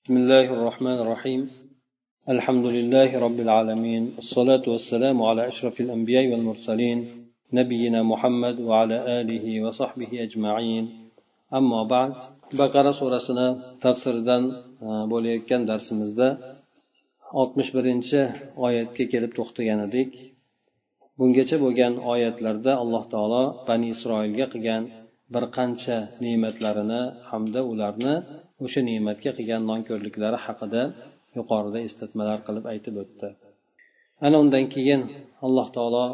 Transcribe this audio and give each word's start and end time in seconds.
بسم 0.00 0.15
الله 0.17 0.47
الرحمن 0.57 0.97
الرحيم 1.03 1.41
الحمد 2.35 2.65
لله 2.77 3.09
رب 3.25 3.39
العالمين 3.45 4.03
الصلاة 4.23 4.65
والسلام 4.73 5.17
على 5.29 5.41
أشرف 5.51 5.75
الأنبياء 5.85 6.23
والمرسلين 6.31 6.99
نبينا 7.59 7.99
محمد 8.11 8.55
وعلى 8.69 8.97
آله 9.21 9.45
وصحبه 9.65 10.11
أجمعين 10.25 10.85
أما 11.59 11.81
بعد 11.93 12.13
بقرة 12.61 12.91
سورة 12.99 13.19
تفسير 13.85 14.15
دان 14.27 14.43
bo'layotgan 15.11 15.61
darsimizda 15.71 16.27
oltmish 17.39 17.69
birinchi 17.77 18.19
oyatga 18.65 19.03
kelib 19.13 19.31
to'xtagan 19.37 19.79
edik 19.87 20.11
bungacha 21.17 21.57
bo'lgan 21.63 21.93
oyatlarda 22.13 22.71
alloh 22.83 23.03
taolo 23.13 23.43
bani 23.67 23.87
isroilga 23.95 24.45
qilgan 24.53 24.83
bir 25.33 25.43
qancha 25.57 25.97
ne'matlarini 26.23 27.01
hamda 27.29 27.59
ularni 27.71 28.15
o'sha 28.63 28.81
ne'matga 28.89 29.31
qilgan 29.37 29.63
nonko'rliklari 29.71 30.37
haqida 30.45 30.81
yuqorida 31.37 31.79
eslatmalar 31.87 32.39
qilib 32.47 32.65
aytib 32.73 32.95
o'tdi. 33.03 33.29
Ana 34.25 34.35
undan 34.43 34.65
keyin 34.73 35.01
alloh 35.45 35.67
taolo 35.75 36.05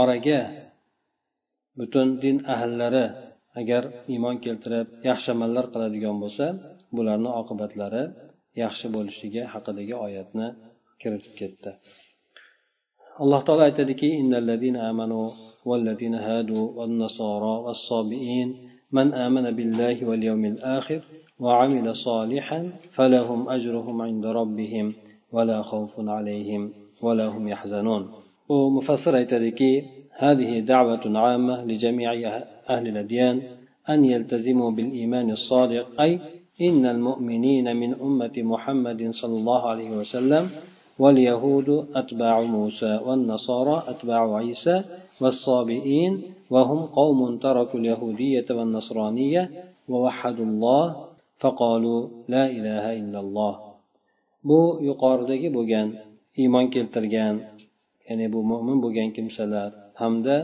oraga 0.00 0.40
butun 1.78 2.08
din 2.22 2.36
ahllari 2.54 3.04
agar 3.60 3.82
iymon 4.12 4.36
keltirib 4.44 4.86
yaxshi 5.08 5.28
amallar 5.36 5.64
qiladigan 5.74 6.16
bo'lsa 6.22 6.46
bularni 6.96 7.30
oqibatlari 7.40 8.02
yaxshi 8.62 8.86
bo'lishligi 8.96 9.42
haqidagi 9.52 9.94
oyatni 10.06 10.46
kiritib 11.00 11.34
ketdi. 11.40 11.70
Alloh 13.22 13.40
taolo 13.46 13.62
aytadiki 13.68 14.08
من 18.98 19.14
آمن 19.14 19.46
بالله 19.56 19.96
واليوم 20.08 20.44
الآخر 20.44 21.00
وعمل 21.40 21.86
صالحا 21.96 22.60
فلهم 22.96 23.40
أجرهم 23.48 23.96
عند 24.02 24.24
ربهم 24.40 24.86
ولا 25.32 25.58
خوف 25.62 25.92
عليهم 26.16 26.62
ولا 27.02 27.26
هم 27.34 27.44
يحزنون. 27.48 28.02
ومفسر 28.48 29.16
يتدكي 29.16 29.74
هذه 30.24 30.60
دعوة 30.60 31.04
عامة 31.18 31.64
لجميع 31.64 32.10
أهل 32.70 32.88
الأديان 32.88 33.42
أن 33.90 34.04
يلتزموا 34.04 34.70
بالإيمان 34.70 35.30
الصادق 35.30 36.00
أي 36.00 36.20
إن 36.60 36.86
المؤمنين 36.86 37.76
من 37.76 37.90
أمة 38.00 38.32
محمد 38.36 39.10
صلى 39.10 39.36
الله 39.40 39.68
عليه 39.68 39.90
وسلم 39.90 40.44
واليهود 40.98 41.86
أتباع 41.94 42.40
موسى 42.40 43.00
والنصارى 43.06 43.82
أتباع 43.88 44.36
عيسى 44.36 44.84
والصابئين 45.21 46.13
وهم 46.53 46.79
قوم 46.99 47.19
تركوا 47.45 47.79
اليهودية 47.79 48.47
والنصرانية 48.57 49.43
ووحدوا 49.91 50.45
الله 50.45 50.85
فقالوا 51.41 51.99
لا 52.33 52.43
إله 52.57 52.85
إلا 53.01 53.19
الله 53.25 53.53
bu 54.49 54.61
yuqoridagi 54.89 55.49
bo'lgan 55.57 55.87
iymon 56.41 56.65
keltirgan 56.73 57.35
ya'ni 58.07 58.27
bu 58.33 58.39
mo'min 58.51 58.77
bo'lgan 58.83 59.09
kimsalar 59.17 59.69
hamda 60.01 60.37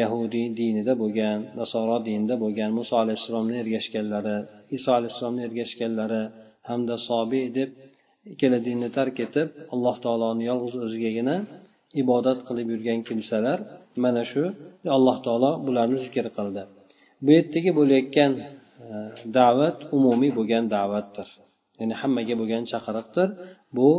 yahudiy 0.00 0.46
dinida 0.60 0.92
bo'lgan 1.02 1.38
nasoro 1.60 1.96
dinida 2.08 2.34
bo'lgan 2.44 2.70
muso 2.78 2.94
alayhissalomni 3.04 3.56
ergashganlari 3.62 4.36
iso 4.76 4.90
alayhissalomni 4.98 5.42
ergashganlari 5.48 6.22
hamda 6.68 6.94
sobiy 7.08 7.46
deb 7.58 7.70
ikkala 8.32 8.58
dinni 8.66 8.88
tark 8.98 9.16
etib 9.26 9.48
alloh 9.74 9.96
taoloni 10.04 10.44
yolg'iz 10.50 10.74
o'zigagina 10.86 11.36
ibodat 12.01 12.39
qilib 12.47 12.67
yurgan 12.73 12.99
kimsalar 13.07 13.59
mana 14.03 14.23
shu 14.31 14.43
alloh 14.97 15.17
taolo 15.25 15.51
bularni 15.65 15.97
zikr 16.05 16.25
qildi. 16.37 16.61
Bu 17.23 17.29
yerdagi 17.37 17.71
bo'layotgan 17.79 18.31
e, 18.41 18.43
da'vat 19.37 19.77
umumiy 19.97 20.31
bo'lgan 20.37 20.63
da'vatdir. 20.75 21.27
Ya'ni 21.79 21.95
hammaga 22.01 22.35
bo'lgan 22.41 22.63
chaqiriqdir. 22.71 23.29
Bu 23.77 23.89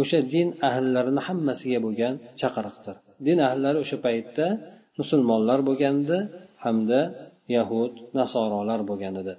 o'sha 0.00 0.18
din 0.34 0.48
ahllarini 0.68 1.22
hammasiga 1.28 1.78
bo'lgan 1.86 2.14
chaqiriqdir. 2.40 2.96
Din 3.26 3.38
ahllari 3.48 3.78
o'sha 3.84 3.98
paytda 4.06 4.46
musulmonlar 5.00 5.58
bo'lgandi 5.68 6.18
hamda 6.64 7.00
yahud 7.56 7.92
nasorolar 8.18 8.80
bo'lgan 8.90 9.14
edi 9.22 9.34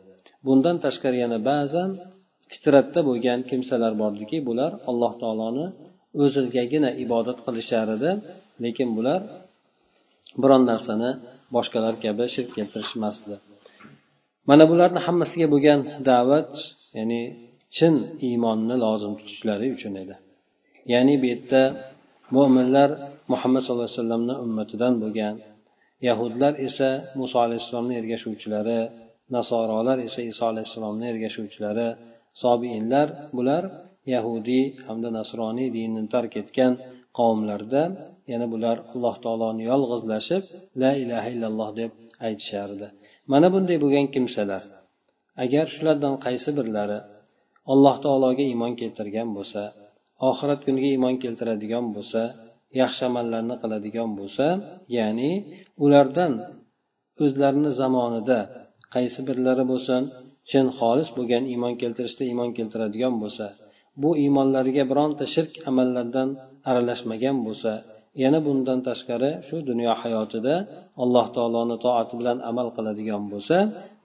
bundan 0.46 0.76
tashqari 0.86 1.18
yana 1.24 1.40
ba'zan 1.50 1.90
fitratda 2.52 3.00
bo'lgan 3.10 3.40
kimsalar 3.50 3.94
bordiki 4.02 4.38
bular 4.48 4.72
alloh 4.90 5.12
taoloni 5.22 5.66
o'zigagina 6.24 6.90
ibodat 7.04 7.40
qilishar 7.46 7.88
edi. 7.98 8.12
Lekin 8.64 8.90
bular 8.98 9.22
biron 10.42 10.64
narsani 10.72 11.10
boshqalar 11.56 11.94
kabi 12.04 12.26
shirk 12.36 12.50
keltirishmasdi. 12.58 13.36
Mana 14.50 14.64
bularni 14.72 15.00
hammasiga 15.08 15.48
bo'lgan 15.54 15.80
da'vat 16.10 16.54
ya'ni 16.98 17.22
chin 17.78 17.96
iymonni 18.28 18.76
lozim 18.84 19.14
tutishlari 19.20 19.68
uchun 19.76 19.94
edi. 20.04 20.16
Ya'ni 20.94 21.14
bu 21.22 21.26
yerda 21.32 21.62
mo'minlar 22.36 22.90
muhammad 23.32 23.62
sallallohu 23.64 23.88
alayhi 23.90 24.00
vasallamni 24.02 24.36
ummatidan 24.46 24.94
bo'lgan 25.04 25.36
yahudlar 26.08 26.54
esa 26.68 26.90
muso 27.20 27.38
alayhissalomni 27.46 27.96
ergashuvchilari 28.02 28.80
nasorolar 29.36 29.98
esa 30.08 30.22
iso 30.32 30.44
alayhissalomni 30.52 31.06
ergashuvchilari 31.14 31.88
sobiinlar 32.44 33.08
bular 33.38 33.64
yahudiy 34.16 34.64
hamda 34.88 35.10
nasroniy 35.18 35.70
dinini 35.78 36.10
tark 36.16 36.34
etgan 36.42 36.74
qavmlarda 37.20 37.84
yana 38.32 38.48
bular 38.54 38.78
alloh 38.94 39.16
taoloni 39.26 39.64
yolg'izlashib 39.72 40.44
la 40.82 40.92
ilaha 41.04 41.28
illalloh 41.36 41.70
deb 41.82 41.92
aytishardi. 42.28 42.88
Mana 43.32 43.48
bunday 43.54 43.78
bo'lgan 43.84 44.08
kimsalar 44.16 44.64
agar 45.44 45.66
shulardan 45.76 46.16
qaysi 46.26 46.50
birlari 46.58 47.00
alloh 47.74 47.96
taologa 48.06 48.44
iymon 48.52 48.74
keltirgan 48.82 49.30
bo'lsa 49.38 49.62
oxirat 50.30 50.60
kuniga 50.66 50.90
iymon 50.96 51.16
keltiradigan 51.24 51.86
bo'lsa 51.96 52.22
yaxshi 52.82 53.02
amallarni 53.10 53.56
qiladigan 53.62 54.10
bo'lsa 54.20 54.46
ya'ni 54.98 55.32
ulardan 55.86 56.34
o'zlarini 57.24 57.72
zamonida 57.82 58.40
qaysi 58.96 59.20
birlari 59.28 59.64
bo'lsin 59.72 60.02
chin 60.50 60.66
xolis 60.80 61.10
bo'lgan 61.18 61.44
iymon 61.54 61.74
keltirishda 61.82 62.24
iymon 62.32 62.50
keltiradigan 62.58 63.16
bo'lsa 63.24 63.46
bu 64.02 64.10
iymonlariga 64.24 64.84
bironta 64.92 65.26
shirk 65.34 65.54
amallardan 65.70 66.30
aralashmagan 66.70 67.38
bo'lsa 67.48 67.72
yana 68.24 68.40
bundan 68.48 68.80
tashqari 68.88 69.32
shu 69.48 69.56
dunyo 69.70 69.94
hayotida 70.02 70.56
alloh 71.04 71.26
taoloni 71.36 71.76
toati 71.86 72.14
bilan 72.20 72.38
amal 72.50 72.68
qiladigan 72.78 73.24
bo'lsa 73.32 73.58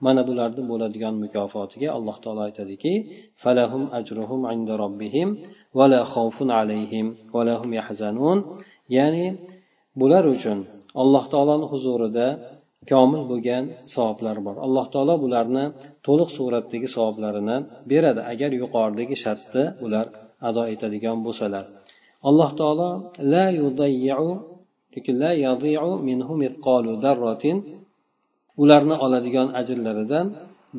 mana 0.05 0.21
bularni 0.29 0.63
bo'ladigan 0.71 1.15
mukofotiga 1.23 1.87
alloh 1.97 2.15
taolo 2.23 2.41
aytadiki 2.47 2.93
falahum 3.43 3.83
ajruhum 3.99 4.41
inda 4.53 4.73
robbihim 4.83 5.29
vala 5.77 5.99
xavfun 6.13 6.49
alayhim 6.59 7.05
vala 7.35 7.53
hum 7.61 7.71
yahzanun. 7.79 8.37
Ya'ni 8.97 9.25
bular 9.99 10.23
uchun 10.35 10.59
alloh 11.01 11.23
taoloni 11.33 11.65
huzurida 11.71 12.27
komil 12.91 13.23
bo'lgan 13.31 13.63
savoblar 13.93 14.37
bor. 14.45 14.55
Alloh 14.65 14.85
taolo 14.93 15.15
bularni 15.23 15.65
to'liq 16.07 16.29
suratdagi 16.37 16.87
savoblarini 16.95 17.57
beradi. 17.91 18.21
Agar 18.33 18.51
yuqoridagi 18.61 19.15
shartni 19.23 19.63
ular 19.85 20.05
ado 20.49 20.63
etadigan 20.73 21.17
bo'lsalar. 21.25 21.65
Alloh 22.29 22.49
taolo 22.59 22.89
la 23.33 23.45
yudayyu 23.61 24.29
la 25.21 25.31
yadiu 25.45 25.91
minhu 26.09 26.33
mithqalu 26.43 26.91
zarratin 27.03 27.57
ularni 28.61 28.95
oladigan 29.05 29.47
ajrlaridan 29.59 30.27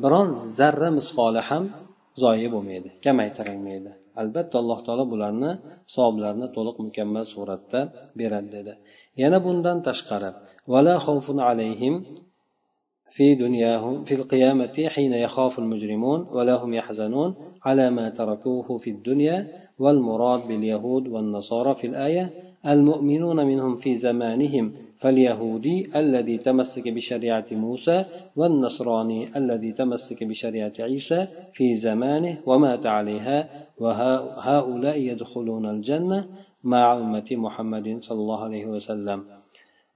biron 0.03 0.29
zarra 0.57 0.89
misqoli 0.97 1.41
ham 1.49 1.63
zoyi 2.21 2.47
bo'lmaydi 2.53 2.89
kamaytirilmaydi. 3.05 3.91
albatta 4.22 4.56
alloh 4.62 4.78
taolo 4.86 5.04
bularni 5.12 5.50
savoblarini 5.94 6.48
to'liq 6.56 6.76
mukammal 6.86 7.24
suratda 7.34 7.80
beradi 8.18 8.48
dedi 8.56 8.72
yana 9.22 9.38
bundan 9.46 9.78
tashqari 9.88 10.30
vala 10.72 10.94
xavfun 11.06 11.38
alayhim 11.50 11.94
في 13.16 13.34
دنياهم 13.34 14.04
في 14.04 14.14
القيامة 14.14 14.76
حين 14.88 15.12
يخاف 15.12 15.58
المجرمون 15.58 16.20
ولا 16.36 16.54
هم 16.62 16.74
يحزنون 16.74 17.34
على 17.64 17.90
ما 17.90 18.06
تركوه 18.10 18.78
في 18.78 18.90
الدنيا 18.90 19.48
والمراد 19.78 20.48
باليهود 20.48 21.08
والنصارى 21.08 21.74
في 21.74 21.86
الآية 21.86 22.30
المؤمنون 22.66 23.46
منهم 23.46 23.76
في 23.76 23.96
زمانهم 23.96 24.72
فاليهودي 24.99 25.89
الذي 25.95 26.37
تمسك 26.37 26.87
بشريعة 26.87 27.45
موسى 27.51 28.05
والنصراني 28.35 29.37
الذي 29.37 29.71
تمسك 29.71 30.23
بشريعة 30.23 30.73
عيسى 30.79 31.27
في 31.53 31.75
زمانه 31.75 32.37
ومات 32.45 32.85
عليها 32.85 33.49
وهؤلاء 33.79 34.97
يدخلون 34.97 35.69
الجنة 35.69 36.25
مع 36.63 36.97
أمة 36.97 37.25
محمد 37.31 37.97
صلى 38.01 38.17
الله 38.17 38.43
عليه 38.43 38.65
وسلم. 38.65 39.23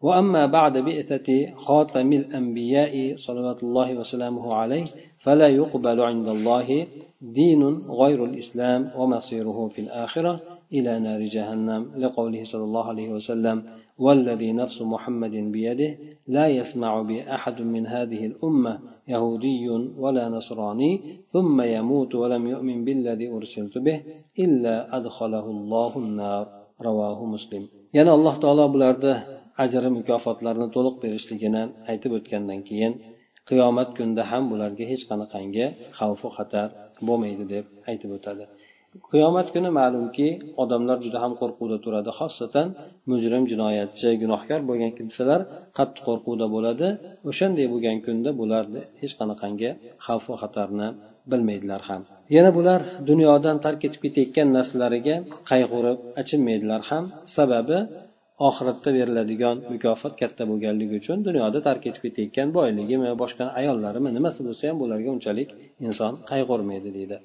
وأما 0.02 0.46
بعد 0.46 0.78
بئثة 0.78 1.56
خاتم 1.56 2.14
الأنبياء 2.14 3.16
صلوات 3.16 3.64
الله 3.64 4.00
وسلامه 4.00 4.54
عليه 4.54 4.84
فلا 5.20 5.48
يقبل 5.48 6.02
عند 6.02 6.28
الله 6.28 6.88
دين 7.22 7.64
غير 7.90 8.26
الإسلام 8.26 8.92
ومصيره 8.98 9.68
في 9.68 9.82
الآخرة 9.82 10.40
إلى 10.74 11.00
نار 11.00 11.22
جهنم 11.22 11.92
لقوله 11.98 12.44
صلى 12.44 12.64
الله 12.64 12.90
عليه 12.90 13.10
وسلم 13.10 13.64
والذي 14.05 14.51
نفس 14.63 14.79
محمد 14.93 15.35
بيده 15.55 15.91
لا 16.37 16.47
يسمع 16.59 16.93
بي 17.09 17.17
أحد 17.37 17.59
من 17.75 17.87
هذه 17.95 18.27
الأمة 18.31 18.73
يهودي 19.09 19.69
ولا 20.03 20.25
نصراني 20.37 20.93
ثم 21.33 21.57
يموت 21.77 22.13
ولم 22.15 22.43
يؤمن 22.47 22.79
بالذي 22.87 23.27
أرسلت 23.37 23.75
به 23.87 23.99
إلا 24.45 24.97
أدخله 24.99 25.47
الله 25.57 25.93
النار 26.05 26.45
رواه 26.89 27.19
مسلم 27.35 27.65
yana 27.97 28.11
alloh 28.19 28.35
taolo 28.45 28.65
bularda 28.75 29.13
ajri 29.65 29.89
mukofotlarni 29.99 30.67
to'liq 30.77 30.97
berishligini 31.05 31.63
aytib 31.91 32.13
o'tgandan 32.19 32.61
keyin 32.69 32.93
qiyomat 33.49 33.89
kunida 33.97 34.23
ham 34.31 34.43
bularga 34.53 34.85
hech 34.93 35.05
qanaqangi 35.11 35.67
xavfu 35.99 36.29
xatar 36.37 36.69
bo'lmaydi 37.09 37.45
deb 37.55 37.65
aytib 37.91 38.11
o'tadi 38.17 38.45
Qiyomat 39.12 39.48
kuni 39.56 39.70
ma'lumki 39.80 40.28
odamlar 40.64 40.98
juda 41.06 41.20
ham 41.24 41.34
qo'rquvda 41.42 41.78
turadi. 41.86 42.10
Xosatan 42.20 42.68
mujrim 43.12 43.44
jinoyatchi 43.52 44.10
gunohkor 44.24 44.60
bo'lgan 44.70 44.92
kimsalar 44.98 45.42
qattiq 45.78 46.04
qo'rquvda 46.08 46.46
bo'ladi. 46.56 46.88
O'shanday 47.30 47.68
bo'lgan 47.74 47.98
kunda 48.06 48.30
bularni 48.40 48.82
hech 49.02 49.14
qanaqangi 49.20 49.70
va 50.08 50.36
xatarni 50.44 50.88
bilmaydilar 51.32 51.82
ham. 51.90 52.02
Yana 52.36 52.52
bular 52.58 52.82
dunyodan 53.10 53.58
tark 53.66 53.82
etib 53.88 54.02
ketayotgan 54.06 54.48
narsalariga 54.58 55.16
qayg'urib 55.52 55.98
achinmaydilar 56.22 56.82
ham. 56.90 57.04
Sababi 57.36 57.78
oxiratda 58.48 58.90
beriladigan 58.98 59.58
mukofot 59.74 60.14
katta 60.22 60.44
bo'lganligi 60.52 60.96
uchun 61.02 61.18
dunyoda 61.28 61.60
tark 61.68 61.84
etib 61.90 62.02
ketayotgan 62.06 62.48
boyligimi 62.58 63.10
boshqa 63.22 63.46
ayollarimi 63.60 64.10
nimasi 64.18 64.40
bo'lsa 64.48 64.64
ham 64.70 64.78
bularga 64.84 65.10
unchalik 65.16 65.50
inson 65.88 66.14
qayg'urmaydi 66.32 66.92
deydi. 67.00 67.18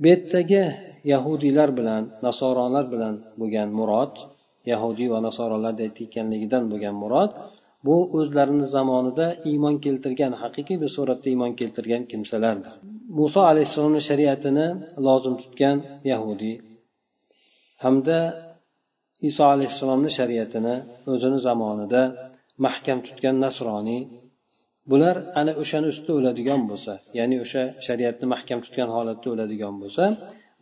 Bu 0.00 0.06
yerdagi 0.12 0.64
yahudiylar 1.12 1.70
bilan 1.78 2.02
nasoronlar 2.26 2.84
bilan 2.94 3.14
bo'lgan 3.40 3.68
murod 3.78 4.14
yahudiy 4.72 5.08
va 5.14 5.18
nasoronlar 5.28 5.72
aytayotganligidan 5.86 6.64
bo'lgan 6.72 6.96
murod 7.02 7.30
bu 7.86 7.96
o'zlarini 8.18 8.66
zamonida 8.76 9.26
iymon 9.50 9.76
keltirgan 9.84 10.32
haqiqiy 10.42 10.76
bir 10.82 10.90
suratda 10.96 11.26
iymon 11.32 11.52
keltirgan 11.60 12.02
kimsalardir. 12.10 12.72
Muso 13.18 13.40
alayhissalomni 13.52 14.02
shariatini 14.08 14.66
lozim 15.06 15.34
tutgan 15.42 15.76
yahudiy 16.12 16.56
hamda 17.84 18.18
iso 19.28 19.44
alayhissalomni 19.54 20.10
shariatini 20.18 20.74
o'zini 21.12 21.38
zamonida 21.46 22.02
mahkam 22.64 22.98
tutgan 23.06 23.36
nasroniy 23.44 24.00
bular 24.90 25.16
ana 25.40 25.52
o'shani 25.62 25.86
ustida 25.92 26.12
o'ladigan 26.18 26.60
bo'lsa 26.70 26.92
ya'ni 27.18 27.36
o'sha 27.44 27.62
shariatni 27.86 28.26
mahkam 28.34 28.58
tutgan 28.64 28.88
holatda 28.96 29.26
o'ladigan 29.34 29.74
bo'lsa 29.82 30.04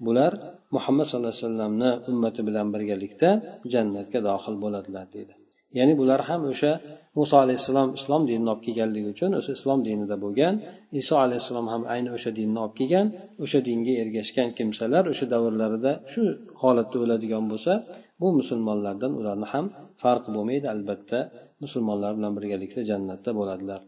bular 0.07 0.33
muhammad 0.77 1.07
sallallohu 1.09 1.35
alayhi 1.35 1.45
vasallamni 1.47 1.91
ummati 2.11 2.41
bilan 2.49 2.67
birgalikda 2.75 3.31
jannatga 3.73 4.19
dohil 4.29 4.55
bo'ladilar 4.65 5.07
deydi. 5.15 5.35
Ya'ni 5.79 5.95
bular 6.01 6.21
ham 6.29 6.43
o'sha 6.53 6.73
muso 7.19 7.37
alayhissalom 7.45 7.89
islom 7.99 8.23
dinini 8.31 8.49
olib 8.53 8.63
kelganligi 8.67 9.09
uchun 9.15 9.31
o'sha 9.39 9.53
islom 9.59 9.81
dinida 9.89 10.17
bo'lgan 10.25 10.55
iso 11.01 11.15
alayhissalom 11.25 11.67
ham 11.73 11.83
ayni 11.95 12.09
o'sha 12.17 12.31
dinni 12.39 12.59
olib 12.65 12.75
kelgan 12.81 13.07
o'sha 13.45 13.59
dinga 13.69 13.95
ergashgan 14.03 14.49
kimsalar 14.59 15.05
o'sha 15.13 15.27
davrlarida 15.35 15.93
shu 16.13 16.23
holatda 16.63 16.97
o'ladigan 17.05 17.45
bo'lsa 17.53 17.73
bu 18.21 18.29
musulmonlardan 18.39 19.13
ularni 19.21 19.47
ham 19.53 19.65
farqi 20.03 20.31
bo'lmaydi 20.37 20.67
albatta 20.75 21.19
musulmonlar 21.63 22.13
bilan 22.19 22.33
birgalikda 22.39 22.81
jannatda 22.91 23.31
bo'ladilar. 23.41 23.81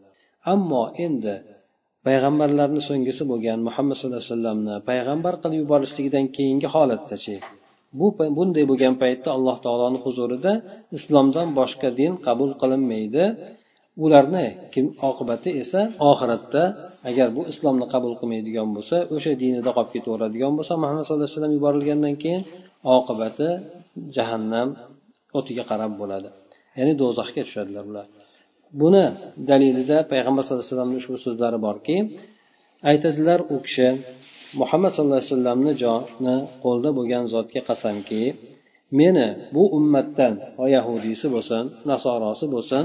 Ammo 0.53 0.83
endi 1.05 1.35
payg'ambarlarni 2.05 2.81
so'nggisi 2.89 3.23
bo'lgan 3.31 3.59
muhammad 3.67 3.95
sallallohu 3.97 4.21
alayhi 4.21 4.33
vasallamni 4.33 4.75
payg'ambar 4.89 5.33
qilib 5.41 5.59
yuborishligidan 5.63 6.25
keyingi 6.35 6.67
holatdachi 6.75 7.35
bu 7.99 8.07
bunday 8.37 8.63
bo'lgan 8.71 8.95
paytda 9.03 9.29
alloh 9.37 9.57
taoloni 9.65 9.99
huzurida 10.05 10.53
islomdan 10.97 11.47
boshqa 11.59 11.89
din 11.99 12.11
qabul 12.25 12.51
qilinmaydi. 12.61 13.25
Ularni 14.05 14.47
kim 14.73 14.85
oqibati 15.09 15.49
esa 15.63 15.81
oxiratda 16.11 16.63
agar 17.09 17.27
bu 17.35 17.41
islomni 17.51 17.85
qabul 17.93 18.13
qilmaydigan 18.19 18.67
bo'lsa 18.75 18.95
o'sha 19.15 19.31
dinida 19.41 19.69
qolib 19.77 19.91
ketaveradigan 19.95 20.53
bo'lsa 20.57 20.73
muhammad 20.83 21.03
sallallohu 21.03 21.25
alayhi 21.25 21.37
vasallam 21.37 21.55
yuborilgandan 21.57 22.15
keyin 22.23 22.43
oqibati 22.97 23.49
jahannam 24.15 24.67
o'tiga 25.37 25.63
qarab 25.71 25.91
bo'ladi. 26.01 26.29
Ya'ni 26.77 26.93
do'zaxga 27.01 27.41
tushadilar 27.47 27.83
ular. 27.91 28.05
Buni 28.81 29.05
dalilida 29.49 29.97
payg'ambar 30.11 30.41
sallallohu 30.43 30.63
alayhi 30.63 30.73
vasallamni 30.73 30.97
ushbu 31.01 31.17
so'zlari 31.25 31.59
borki 31.67 31.97
aytadilar 32.91 33.39
u 33.53 33.57
kishi 33.65 33.87
muhammad 34.61 34.89
sallallohu 34.93 35.19
alayhi 35.21 35.31
vasallamni 35.33 35.73
joni 35.83 36.35
qo'lda 36.63 36.89
bo'lgan 36.97 37.23
zotga 37.33 37.61
qasamki 37.69 38.23
meni 38.99 39.27
bu 39.55 39.63
ummatdan 39.77 40.33
ho 40.59 40.65
yahudiysi 40.77 41.27
bo'lsin 41.35 41.63
nasorosi 41.91 42.45
bo'lsin 42.55 42.83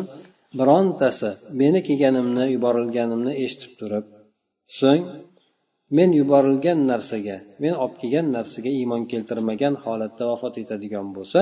birontasi 0.58 1.30
meni 1.60 1.80
kelganimni 1.88 2.44
yuborilganimni 2.54 3.32
eshitib 3.44 3.72
turib 3.80 4.04
so'ng 4.80 5.02
men 5.96 6.10
yuborilgan 6.20 6.78
narsaga 6.90 7.36
men 7.62 7.74
olib 7.82 7.96
kelgan 8.02 8.26
narsaga 8.36 8.70
iymon 8.80 9.02
keltirmagan 9.12 9.74
holatda 9.84 10.24
vafot 10.30 10.54
etadigan 10.62 11.06
bo'lsa 11.16 11.40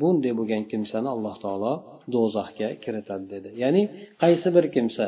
bunday 0.00 0.32
bo'lgan 0.38 0.62
kimsani 0.72 1.08
alloh 1.14 1.36
taolo 1.44 1.72
do'zaxga 2.14 2.68
kiritadi 2.84 3.26
dedi. 3.34 3.48
Ya'ni 3.62 3.82
qaysi 4.22 4.48
bir 4.56 4.64
kimsa 4.76 5.06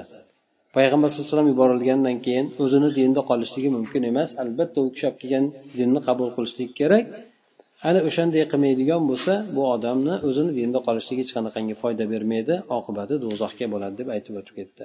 payg'ambar 0.76 1.08
sallallohu 1.08 1.26
alayhi 1.26 1.34
vasallam 1.34 1.50
yuborilgandan 1.54 2.16
keyin 2.26 2.46
o'zini 2.62 2.88
dinda 2.98 3.20
qolishligi 3.30 3.70
mumkin 3.76 4.02
emas 4.10 4.30
albatta 4.42 4.78
u 4.84 4.88
kishi 4.94 5.04
olib 5.08 5.18
kelgan 5.22 5.44
dinni 5.78 6.00
qabul 6.08 6.28
qilishligi 6.36 6.72
kerak. 6.80 7.04
Ana 7.88 8.00
o'shanday 8.08 8.44
qilmaydigan 8.52 9.02
bo'lsa 9.10 9.32
bu 9.56 9.62
odamni 9.74 10.14
o'zini 10.28 10.52
dinda 10.58 10.78
qolishligi 10.86 11.22
hech 11.24 11.32
qanaqangi 11.36 11.74
foyda 11.82 12.04
bermaydi 12.12 12.54
oqibati 12.78 13.14
do'zaxga 13.24 13.66
bo'ladi 13.74 13.94
deb 14.00 14.08
aytib 14.16 14.34
o'tib 14.40 14.54
ketdi. 14.60 14.84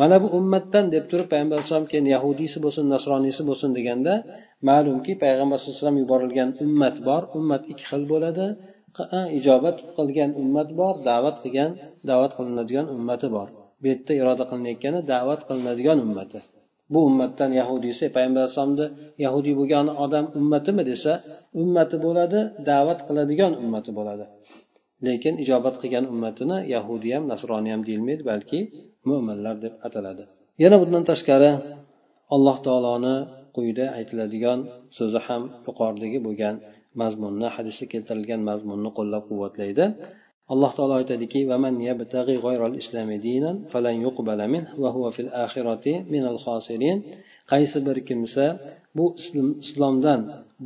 Mana 0.00 0.16
bu 0.22 0.28
ummatdan 0.38 0.84
deb 0.94 1.04
turib 1.10 1.28
payg'ambar 1.32 1.56
alayhisalom 1.58 1.86
keyin 1.92 2.06
yahudiysi 2.14 2.58
bo'lsin 2.64 2.84
nasroniysi 2.94 3.42
bo'lsin 3.48 3.70
deganda 3.78 4.14
ma'lumki 4.68 5.12
payg'ambar 5.24 5.56
sallallohu 5.58 5.76
alayhi 5.76 5.84
vasallam 5.84 6.00
yuborilgan 6.04 6.50
ummat 6.64 6.96
bor 7.08 7.22
ummat 7.38 7.62
ikki 7.72 7.84
xil 7.90 8.02
bo'ladi. 8.12 8.46
Ijobat 9.38 9.76
qilgan 9.96 10.30
ummat 10.42 10.68
bor 10.80 10.94
da'vat 11.08 11.36
qilgan 11.44 11.70
da'vat 12.10 12.32
qilinadigan 12.38 12.86
ummati 12.96 13.28
bor. 13.36 13.48
Bu 13.80 13.86
yerda 13.90 14.12
iroda 14.20 14.44
qilinayotgani 14.50 15.00
da'vat 15.12 15.40
qilinadigan 15.48 15.98
ummati. 16.06 16.38
Bu 16.92 16.98
ummatdan 17.08 17.50
yahudiysi 17.60 18.02
e, 18.08 18.10
payg'ambar 18.16 18.40
alayhisalomni 18.44 18.86
yahudiy 19.24 19.54
bo'lgan 19.60 19.86
odam 20.04 20.24
ummatimi 20.38 20.82
desa 20.90 21.12
ummati 21.62 21.96
bo'ladi 22.06 22.40
da'vat 22.70 23.00
qiladigan 23.08 23.52
ummati 23.62 23.90
bo'ladi. 23.98 24.24
Lekin 25.06 25.34
ijobat 25.44 25.74
qilgan 25.82 26.04
ummatini 26.12 26.58
yahudiy 26.74 27.12
ham 27.16 27.24
nasroniy 27.32 27.72
ham 27.74 27.82
deyilmaydi 27.88 28.22
balki 28.30 28.58
mo'minlar 29.08 29.56
deb 29.64 29.74
ataladi. 29.86 30.22
Yana 30.62 30.76
bundan 30.82 31.04
tashqari 31.10 31.50
alloh 32.34 32.56
taoloni 32.66 33.16
quyida 33.56 33.86
aytiladigan 33.98 34.58
so'zi 34.98 35.20
ham 35.26 35.42
yuqoridagi 35.66 36.18
bo'lgan 36.26 36.54
mazmunni 37.00 37.48
hadisda 37.56 37.86
keltirilgan 37.92 38.40
mazmunni 38.50 38.90
qo'llab 38.98 39.24
quvvatlaydi. 39.30 39.84
Alloh 40.52 40.72
taolo 40.76 40.94
aytadiki 41.00 41.40
qaysi 47.52 47.78
bir 47.86 47.98
kimsa 48.08 48.44
bu 48.96 49.06
islomdan 49.68 50.20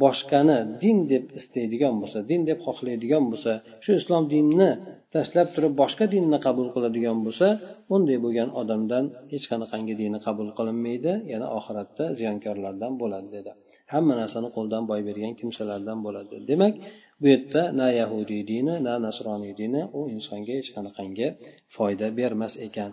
boshqani 0.04 0.58
din 0.82 0.98
deb 1.12 1.24
istaydigan 1.38 1.94
bo'lsa 2.02 2.18
din 2.30 2.40
deb 2.48 2.58
xohlaydigan 2.66 3.24
bo'lsa 3.32 3.52
shu 3.84 3.90
islom 4.00 4.24
dinini 4.32 4.70
tashlab 5.14 5.48
turib 5.54 5.72
boshqa 5.82 6.04
dinni 6.14 6.38
qabul 6.46 6.68
qiladigan 6.74 7.18
bo'lsa 7.26 7.48
unday 7.94 8.18
bo'lgan 8.24 8.48
odamdan 8.60 9.04
hech 9.32 9.44
qanaqangi 9.50 9.94
dini 10.02 10.18
qabul 10.26 10.48
qilinmaydi 10.58 11.12
yana 11.32 11.46
oxiratda 11.58 12.04
ziyonkorlardan 12.18 12.92
bo'ladi 13.02 13.28
dedi. 13.36 13.52
hamma 13.93 14.13
narsani 14.21 14.49
qo'ldan 14.55 14.83
boy 14.89 15.01
bergan 15.07 15.33
kimsalardan 15.39 15.99
bo'ladi 16.05 16.35
demak 16.49 16.73
bu 17.21 17.25
yerda 17.33 17.63
na 17.79 17.87
yahudiy 18.01 18.41
dini 18.51 18.73
na 18.85 18.93
nasroniy 19.05 19.53
dini 19.61 19.81
u 19.97 19.99
insonga 20.15 20.53
hech 20.59 20.69
qanaqangi 20.75 21.27
foyda 21.75 22.07
bermas 22.19 22.53
ekan 22.67 22.91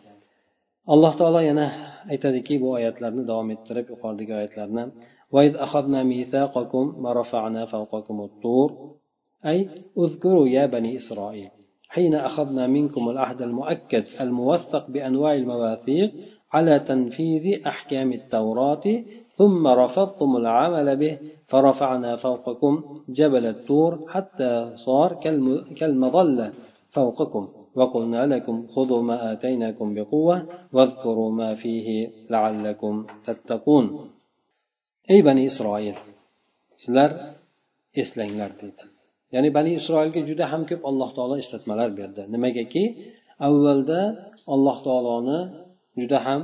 alloh 0.92 1.12
taolo 1.20 1.40
yana 1.50 1.66
aytadiki 2.12 2.54
bu 2.62 2.68
oyatlarni 2.78 3.22
davom 3.30 3.48
ettirib 3.54 3.86
yuqoridagi 3.92 4.32
oyatlarni 4.40 4.84
وإذ 5.34 5.56
أخذنا 5.56 6.02
ميثاقكم 6.02 7.04
ورفعنا 7.04 7.62
فوقكم 7.66 8.20
الطور 8.20 8.68
أي 9.46 9.68
اذكروا 9.98 10.48
يا 10.48 10.66
بني 10.66 10.96
إسرائيل 10.96 11.50
حين 11.88 12.14
أخذنا 12.14 12.66
منكم 12.66 13.08
العهد 13.08 13.42
المؤكد 13.42 14.04
الموثق 14.20 14.90
بأنواع 14.90 15.34
المواثيق 15.34 16.12
على 16.52 16.78
تنفيذ 16.78 17.66
أحكام 17.66 18.12
التوراة 18.12 18.84
ثم 19.38 19.66
رفضتم 19.66 20.36
العمل 20.36 20.96
به 20.96 21.18
فرفعنا 21.46 22.16
فوقكم 22.16 22.82
جبل 23.08 23.46
الطور 23.46 23.92
حتى 24.08 24.52
صار 24.86 25.10
كالمظلة 25.78 26.52
فوقكم 26.90 27.48
وقلنا 27.74 28.26
لكم 28.26 28.66
خذوا 28.74 29.02
ما 29.02 29.32
آتيناكم 29.32 29.94
بقوة 29.94 30.46
واذكروا 30.72 31.30
ما 31.30 31.54
فيه 31.54 32.10
لعلكم 32.30 33.06
تتقون 33.26 33.84
أي 35.10 35.22
بني 35.22 35.46
إسرائيل 35.46 35.94
sizlar 36.84 37.10
eslanglar 38.02 38.50
deydi 38.60 38.84
ya'ni 39.34 39.48
bani 39.56 39.70
isroilga 39.80 40.20
juda 40.30 40.44
ham 40.52 40.62
ko'p 40.70 40.82
alloh 40.90 41.10
taolo 41.16 41.34
eslatmalar 41.42 41.90
berdi 42.00 42.22
nimagaki 42.34 42.84
avvalda 43.48 44.00
alloh 44.54 44.76
taoloni 44.86 45.38
juda 46.00 46.18
ham 46.26 46.40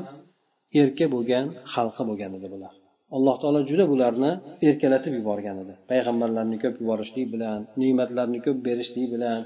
erka 0.81 1.07
bo'lgan 1.15 1.47
xalqi 1.75 2.03
bo'lgan 2.09 2.31
edi 2.39 2.49
bular 2.55 2.75
Alloh 3.18 3.36
taolo 3.42 3.60
juda 3.70 3.86
bularni 3.92 4.32
erkalatib 4.70 5.14
yuborgan 5.20 5.58
edi. 5.64 5.74
Payg'ambarlarni 5.92 6.58
ko'p 6.64 6.76
yuborishlik 6.82 7.28
bilan 7.34 7.60
ne'matlarni 7.82 8.40
ko'p 8.46 8.58
berishlik 8.68 9.08
bilan 9.16 9.40